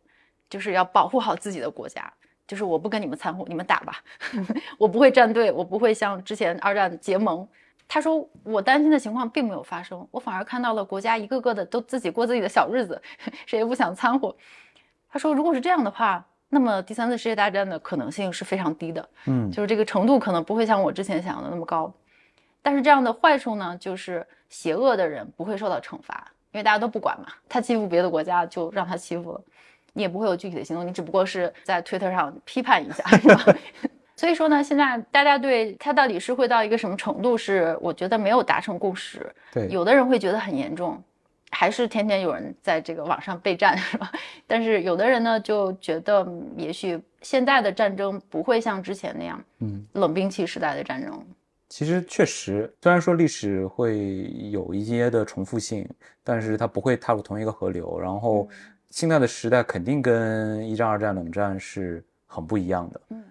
[0.50, 2.12] 就是要保护好自己的国家，
[2.46, 4.04] 就是我不跟你们掺和，你们打吧，
[4.76, 7.48] 我不会站队，我不会像之前二战结盟。
[7.88, 13.00] 他说我担心的情况并没有发生，我反而看到了国家一个个的都自己过自己的小日子，
[13.46, 14.36] 谁也不想掺和。
[15.12, 21.92] 他说如果是这样的话，那么第三次世界大战的可能性是非常低的，嗯，就是这个程度可能不会像我之前想的那么高。
[22.62, 29.40] 但是这样的坏处呢，就是邪恶的人不会受到惩罚，因为大家都不管嘛，他欺负别的国家就让他欺负了。
[29.92, 33.44] 你也不会有具体的行动，你只不过是在推特上批判一下，是吧？
[34.16, 39.30] 所以说呢，现在大家对他到底是会到一个什么程度，是我觉得没有达成共识。
[39.52, 41.02] 对，有的人会觉得很严重，
[41.52, 44.10] 还是天天有人在这个网上备战，是吧？
[44.46, 46.26] 但是有的人呢，就觉得
[46.56, 51.24] 也许现在的战争不会像之前那样，嗯，冷兵器时代的战争。
[51.68, 55.88] 其实确实，虽然说历史会有一些的重复性，
[56.24, 58.48] 但是它不会踏入同一个河流，然后。
[58.94, 63.00] 现在的时代肯定跟一战、二战、冷战是很不一样的。
[63.08, 63.24] 嗯。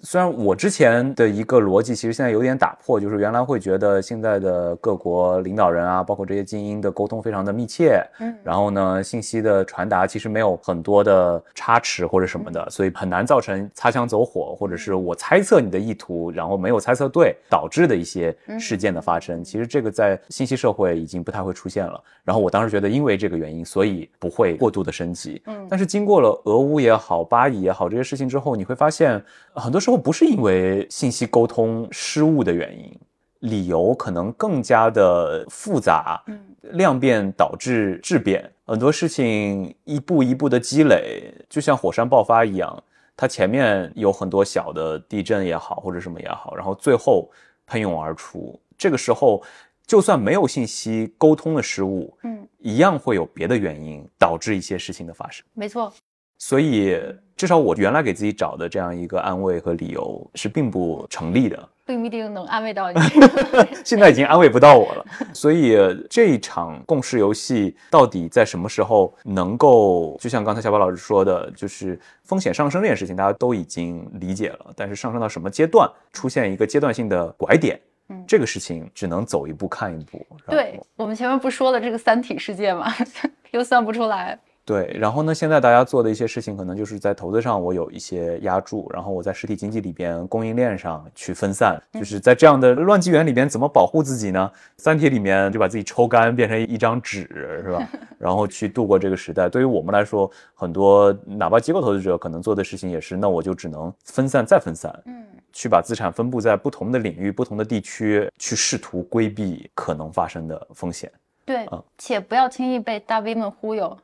[0.00, 19.42] 虽然我之前的一个逻辑其实现在有点打破，就是原来会觉得现在的各国领导人啊，包括这些精英的沟通非常的密切，嗯，然后呢，信息的传达其实没有很多的差池或者什么的，所以很难造成擦枪走火，或者是我猜测你的意图，然后没有猜测对导致的一些事件的发生。
[19.42, 22.00] 其实这个在信息社会已经不太会出现了。
[22.22, 25.42] 然后我当时觉得，因为这个原因，所以不会过度的升级。
[25.46, 29.20] 嗯，但是经过了俄乌也好，巴以也好这些事情之后，你会发现
[29.54, 29.87] 很多时。
[29.88, 32.94] 最后不是因为信息沟通失误的原因，
[33.38, 36.38] 理由可能更加的复杂，嗯，
[36.72, 42.84] 量变导致质变，很多事情一步一步的积累，就像火山爆发一样，
[43.16, 47.26] 它前面有很多小的地震也好，或者什么也好，然后最后
[47.66, 48.60] 喷涌而出。
[48.76, 49.42] 这个时候，
[49.86, 55.42] 就算没有信息沟通的失误，嗯，一样会有别的原因导致一些事情的发生。
[55.54, 55.90] 没错。
[56.38, 56.96] 所以，
[57.36, 63.00] 至少我原来给自己找的这样一个安慰和理由是并不成立的，并不一定能安慰到你。
[63.84, 65.04] 现在已经安慰不到我了。
[65.34, 65.76] 所以，
[66.08, 74.72] 这一场共识游戏到底在什么时候能够，就像刚才小宝老师说的，就是风险上升这件事情，大家都已经理解了。
[74.76, 77.80] 但是上升到什么阶段，出现一个阶段性的拐点，
[78.10, 80.24] 嗯，这个事情只能走一步看一步。
[80.46, 82.92] 对我们前面不说了这个三体世界吗？
[83.50, 84.38] 又算不出来。
[84.68, 85.34] 对，然后呢？
[85.34, 94.52] 现在大家做的一些事情，可能就是在投资上我有一些压注，然后我在实体经济里边供应链上去分散，就是在这样的乱纪元里边怎么保护自己呢？
[94.76, 97.22] 三体里面就把自己抽干，变成一张纸，
[97.64, 97.88] 是吧？
[98.20, 99.48] 然后去度过这个时代。
[99.48, 111.10] 对于我们来说，很多哪怕机构投资者可能做的事情也是，那我就只能分散再分散，嗯，去把资产分布在不同的领域、不同的地区，去试图规避可能发生的风险。
[111.46, 111.66] 对，
[111.96, 113.96] 且不要轻易被大 V 们忽悠。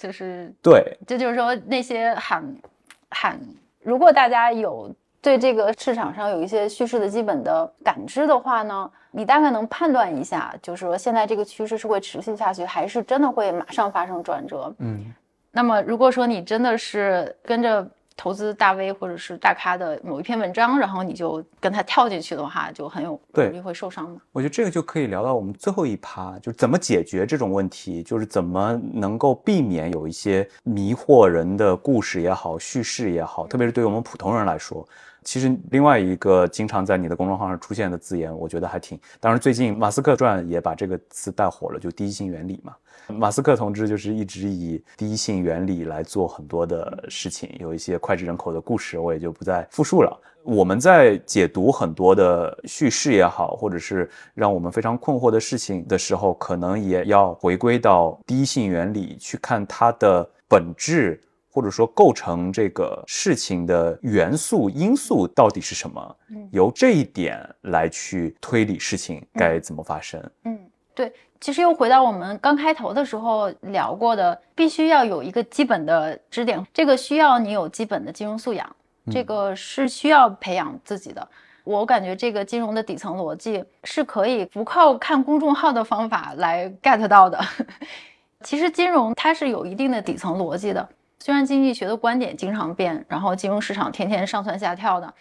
[0.00, 2.42] 就是对，这就是说那些喊
[3.10, 3.38] 喊，
[3.82, 4.90] 如果大家有
[5.20, 14.74] 对这个市场上有一些叙事的基本的感知的话呢，你大概能判断一下，就是说现在这个趋势是会持续下去，还是真的会马上发生转折？
[14.78, 15.12] 嗯，
[15.50, 17.86] 那么如果说你真的是跟着
[18.20, 24.20] 投资大 V 或者是大咖的某一篇文章，然后你就跟他跳进去的话，就很有容易会受伤嘛。
[24.30, 34.86] 我觉得这个就可以聊到我们最后一趴，就是怎么解决这种问题，就是怎么能够避免有一些迷惑人的故事也好，叙事也好，特别是对于我们普通人来说。
[35.30, 38.98] 其实另外一个经常在你的公众号上出现的字眼，我觉得还挺……
[39.20, 42.74] 当然，最近马斯克传也把这个词带火了，就第一性原理嘛。
[43.06, 50.20] 马斯克同志就是一直以第一性原理来做很多的事情，有一些脍炙人口的故事，我也就不再复述了。
[50.42, 61.20] 我们在解读很多的叙事也好，或者是让我们非常困惑的事情的时候，可能也要回归到第一性原理去看它的本质。
[61.50, 66.16] 或者说构成这个事情的元素因素到底是什么？
[66.30, 70.22] 嗯，由这一点来去推理事情该怎么发生？
[70.44, 70.58] 嗯，
[70.94, 78.76] 对，其实又回到我们刚开头的时候聊过的，必须要有一个基本的支点，这个需要你有基本的金融素养，
[79.10, 81.28] 这个是需要培养自己的。
[81.64, 87.38] 我感觉这个金融的底层逻辑是可以不靠看公众号的方法来 get 到的。
[88.42, 90.88] 其实金融它是有一定的底层逻辑的。
[91.22, 95.12] 虽然经济学的观点经常变，然后金融市场天天上蹿下跳的，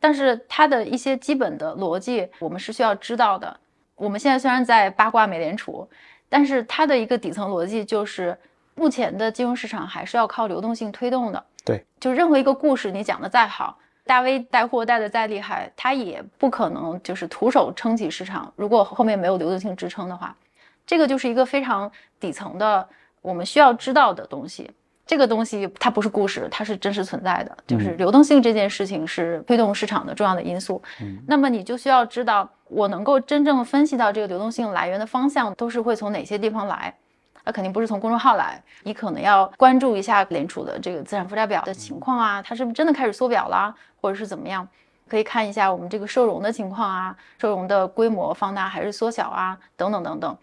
[0.00, 3.58] 但是它的一些基本的逻辑我们是需要知道的。
[3.94, 5.88] 我们现在虽然在八卦美联储，
[6.28, 8.36] 但是它的一个底层逻辑就是，
[8.74, 11.42] 目前的金融市场还是要靠流动性推动的。
[11.64, 18.52] 对，就任何一个故事你讲的再好，大 V 带货带的再厉害，它也不可能就是徒手撑起市场。
[18.56, 20.36] 如果后面没有流动性支撑的话，
[20.84, 22.86] 这个就是一个非常底层的
[23.22, 24.70] 我们需要知道的东西。
[25.06, 27.56] 这个东西它不是故事，它是真实存在的。
[27.66, 30.82] 就是流动性这件事情是推动市场的重要的因素。
[31.00, 36.92] 嗯，那么你就需要知道，我能够真正分析到这个流动性来源的方向都是会从哪些地方来。
[37.44, 44.66] 那肯定不是从公众号来，你可能要关注一下联储的这个资产负债表的情况啊，它是不是真的开始缩表了，或者是怎么样？
[45.08, 50.36] 可以看一下我们这个收容的情况啊，收容的规模放大还是缩小啊，等等等等。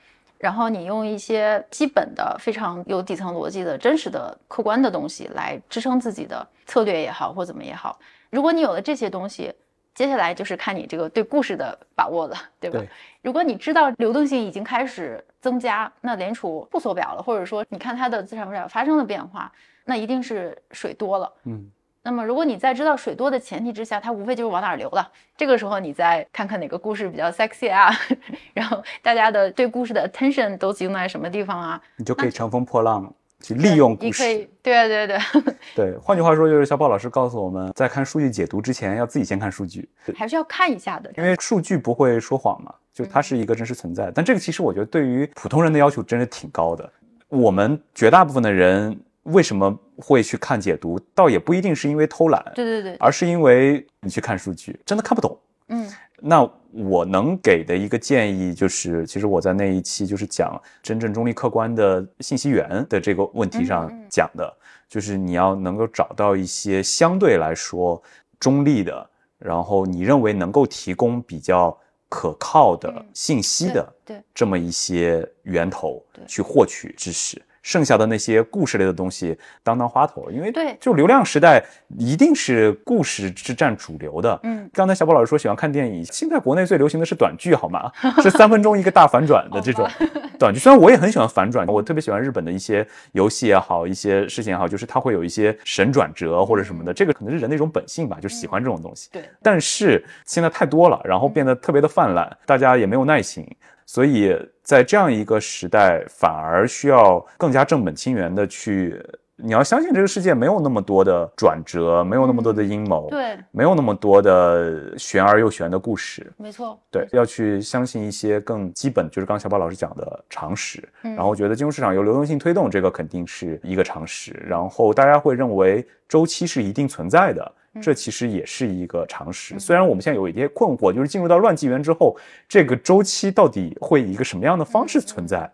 [0.44, 7.98] 然后你用一些基本的、非常有底层逻辑的真实的、客观的东西来支撑自己的策略也好，或怎么也好。
[8.30, 9.54] 如果你有了这些东西，
[9.96, 12.78] 接下来就是看你这个对故事的把握了，对吧？
[13.22, 19.50] 如果你知道流动性已经开始增加，那联储不缩表了，或者说你看它的资产负债表发生了变化，
[19.86, 21.32] 那一定是水多了。
[21.46, 21.72] 嗯。
[22.06, 25.10] 那么，如果你在知道水多的前提之下，它无非就是往哪儿流了。
[25.38, 27.89] 这个时候，你再看看哪个故事比较 sexy 啊，
[28.54, 34.06] 然后大家的对故事的 attention 都集中在什么地方啊，你就可以乘风破浪去利用故事。
[34.06, 35.18] 你可以，对对对
[35.76, 35.97] 对。
[35.97, 44.12] 换句话说，就是小宝老师告诉我们在看数据解读之前，要自己先看数据，还是要看一下的，因为数据不会说谎嘛，就它是一个真实存在。
[44.14, 46.91] 但这个其实我觉得对于普通人的要求真是挺高的。
[47.30, 48.99] 我们绝大部分的人。
[49.28, 51.00] 为什么会去看解读？
[51.14, 55.38] 倒也不一定是因为偷懒，对对对，而是因为你去看数据，真的看不懂。
[55.68, 55.89] 嗯，
[56.20, 64.54] 那我能给的一个建议就是，其实我在那一期就是讲真正中立客观的信息源的这个问题上讲的，
[64.89, 68.02] 就是你要能够找到一些相对来说
[68.39, 71.76] 中立的，然后你认为能够提供比较
[72.10, 77.41] 可靠的信息的，对这么一些源头去获取知识。
[77.64, 81.64] 剩下的那些故事类的东西当当花头，因为对，就流量时代
[81.97, 84.39] 一定是故事是占主流的。
[84.43, 87.91] 嗯，刚才小宝老师说喜欢看电影，现在国内最流行的是短剧，好吗？
[88.22, 89.88] 是三分钟一个大反转的这种
[90.38, 90.59] 短剧。
[90.59, 99.09] 虽然我也很喜欢反转，我特别喜欢日本的一些游戏也好，一些事情也好，就是它会有一些神转折或者什么的，这个可能是人的一种本性吧，就喜欢这种东西。
[99.14, 103.47] 对，但是现在太多了，然后变得特别的泛滥，大家也没有耐心。
[103.86, 109.04] 所以在这样一个时代，反而需要更加正本清源的去。
[109.36, 116.32] 你要相信这个世界没有那么多的转折，没有那么多的阴谋，对，没有那么多的玄而又玄的故事。
[116.38, 120.88] 没错，对，要去相信一些更基本，就是刚小宝老师讲的常识。
[121.02, 124.32] 然后觉得金融市场由流动性推动，这个肯定是一个常识。
[124.48, 127.52] 然后大家会认为周期是一定存在的。
[127.82, 132.15] 这其实也是一个常识，虽然我们现在有一些困惑，就是进入到乱纪元之后，
[132.47, 135.49] 这个周期到底会以一个什么样的方式存在？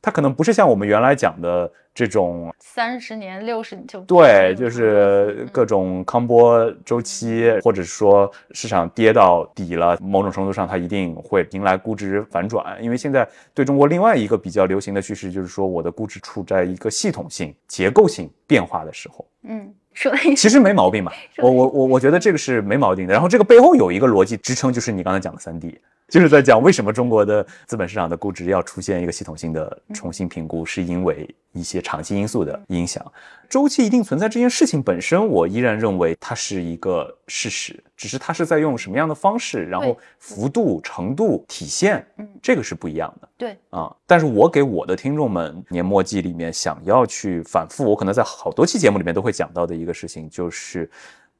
[0.00, 12.76] 它可能不是像我们原来讲的这种三十年、六十年就对，就是各种康波周期，或者说市场跌到底了，某种程度上它一定会迎来估值反转。
[12.82, 19.26] 因为现在对中国另外一个比较流行的趋势就是说，我的估值处在一个系统性、结构性变化的时候。
[19.44, 19.74] 嗯。
[20.36, 23.12] 其实没毛病嘛， 我我我我觉得这个是没毛病的。
[23.12, 25.78] 然后这个背后有一个逻辑支撑，就是你刚才讲的三 D，
[26.08, 33.04] 就是在讲为什么中国的资本市场的估值要出现一个系统性的重新评估，是因为一些长期因素的影响。
[33.54, 43.28] 周期一定存在这件事情本身，我依然认为它是一个事实，只是它是在用什么样的方式，然后幅度、程度、体现，嗯，这个是不一样的。
[43.38, 50.90] 对啊，但是我给我的听众们年末季里面想要去反复，我可能在好多期节目里面都会讲到的一个事情，就是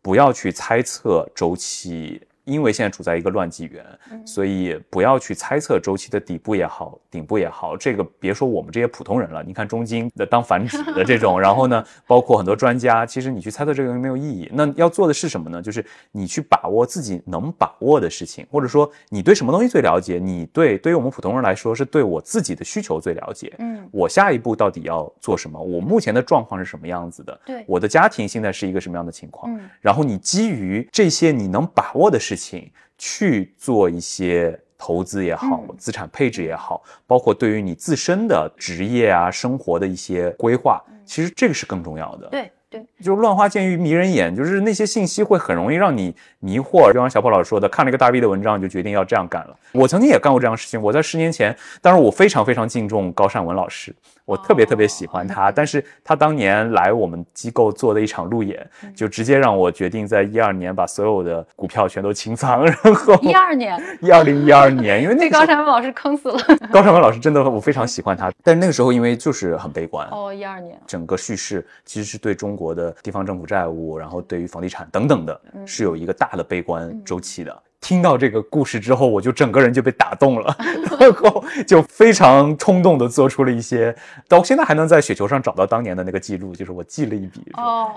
[0.00, 2.22] 不要去猜测周期。
[2.44, 3.84] 因为现在处在一个乱纪元，
[4.26, 7.76] 所以不要去猜测周期的底部也好，顶部也好。
[7.76, 14.50] 这个别说我们这些普通人了，你看中金的当反指的这种， 然后呢，包括很多专家，其实你去猜测这个没有意义。
[14.52, 15.62] 那要做的是什么呢？
[15.62, 20.18] 就是你去把握自己能把握的事情，或者说你对什么东西最了解？
[20.22, 23.54] 你对对于我们普通人来说，是对我自己的需求最了解。
[23.58, 25.58] 嗯，我下一步到底要做什么？
[25.58, 27.40] 我目前的状况是什么样子的？
[27.46, 29.50] 对，我的家庭现在是一个什么样的情况？
[29.50, 32.33] 嗯，然后你基于这些你能把握的事。
[32.34, 42.28] 事情去做一些投资也好，资产配置也好，包括对于你自身的职业啊、生活的一些规划，其实这个是更重要的。
[42.28, 46.92] 对对，就乱花渐欲迷人眼，就是那些信息会很容易让你迷惑。
[46.92, 49.56] 就像小宝老师说的，看了一个大 V 的文章就决定要这样干了。
[49.72, 50.80] 我曾经也干过这样的事情。
[50.82, 53.94] 我在十年前，当然我非常非常敬重高善文老师。
[54.24, 66.38] 我特别特别喜欢他，但是他当年来我们机构做的一场路演，就直接让我决定在一二年把所有的股票全都清仓， 然后一二年，一二零一二年，因为 那高山文老师坑死了。
[66.72, 77.62] 高山文老师真的我非常喜欢他，但是那个时候因为就是很悲观哦，一二年整个叙事其实是对中国的地方政府债务，然后对于房地产等等的，是有一个大的悲观周期的。
[77.84, 80.56] 听到这个故事之后，我就整个人就被打动了，
[80.98, 83.94] 然后就非常冲动的做出了一些，
[84.26, 87.92] 到现在还能在雪球上找到当年的那个记录，就是我记了一笔，哦，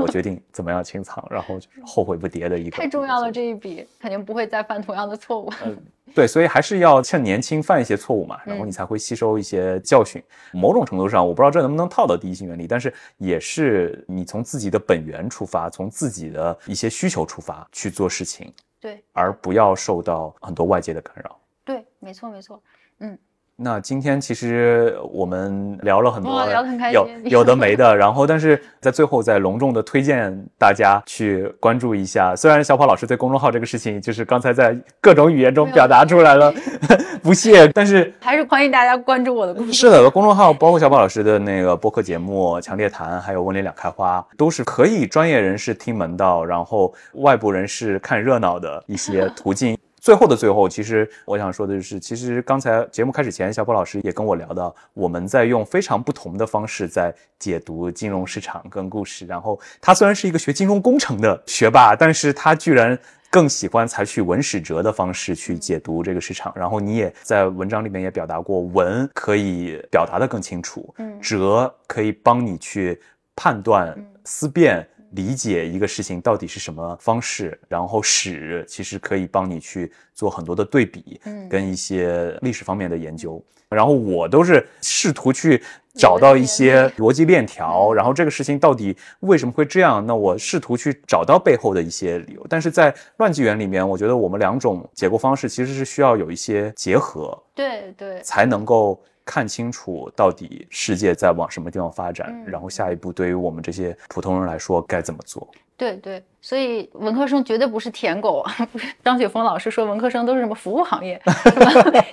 [0.00, 2.76] 我决定怎么样清仓，然后就是后悔不迭的一个。
[2.78, 5.52] 太重要了，这一笔肯定不会再犯同样的错误。
[5.64, 5.76] 嗯，
[6.14, 10.22] 对，所以还是要趁年轻犯一些错误嘛，然后你才会吸收一些教训。
[10.52, 18.52] 某种程度上，我不知道这能不能套到第一性原理，但是也是你从自己的本源出发，从自己的一些需求出发去做事情。
[18.82, 21.40] 对，而不要受到很多外界的干扰。
[21.64, 22.60] 对，没错，没错。
[22.98, 23.16] 嗯。
[23.64, 27.96] 那今天其实我们聊了很多，聊得很开心，有有的没的。
[27.96, 32.34] 然后，但是在最后再隆重的推荐大家去关注一下。
[32.34, 36.52] 虽然小跑老师对公众号这个事情，就是刚才在各种语言中表达出来了
[37.22, 39.72] 不屑，但是还是欢迎大家关注我的公众号。
[39.72, 49.78] 是的，公众号包括小跑老师的那个播客节目《强烈谈》，还有《温里两开花》，都是可以专业人士听门道，然后外部人士看热闹的一些途径。
[50.02, 59.24] 最后的最后，其实我想说的就是，其实刚才节目开始前，小波老师也跟我聊到，我们在用非常不同的方式在解读金融市场跟故事。
[59.26, 62.98] 然后他虽然是一个学金融工程的学霸，但是他居然
[63.30, 66.52] 更喜欢采取文史哲的方式去解读这个市场。
[66.56, 73.00] 然后你也在文章里面也表达过，文可以表达的更清楚，嗯，哲可以帮你去
[73.36, 74.84] 判断、思辨。
[75.12, 83.42] 理解一个事情到底是什么方式，然后史其实可以帮你去做很多的对比，嗯，跟一些历史方面的研究。
[83.68, 85.62] 然后我都是试图去
[85.94, 90.04] 找到一些逻辑链条，然后这个事情到底为什么会这样？
[90.06, 92.46] 那我试图去找到背后的一些理由。
[92.50, 99.02] 但是在乱纪元里面，我觉得我们两种解构方式其实是需要有一些结合，对对，才能够。
[99.24, 105.48] 看清楚到底世界在往什么地方发展，然后下一步对于我们这些普通人来说该怎么做？
[105.76, 108.54] 对对，所以文科生绝对不是舔狗啊！
[109.02, 112.04] 张雪峰老师说文科生都是什么服务行业，是吧？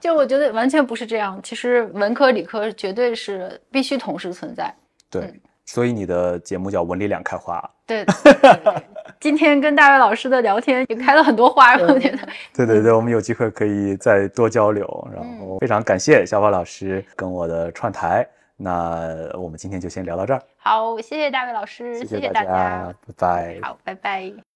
[0.00, 1.40] 就我觉得完全不是这样。
[1.42, 4.74] 其实文科理科绝对是必须同时存在。
[5.08, 5.32] 对。
[5.64, 7.62] 所以你的节目叫文理两开花。
[7.86, 8.02] 对，
[9.20, 12.18] 今天跟大卫老师的聊天也开了很多花，我觉得。
[12.54, 15.08] 对对对，我们有机会可以再多交流。
[15.14, 18.26] 然后非常感谢小宝老师跟我的串台。
[18.56, 20.42] 那我们今天就先聊到这儿。
[20.56, 23.58] 好，谢谢大卫老师，谢谢大家，拜拜。
[23.62, 24.47] 好，拜拜。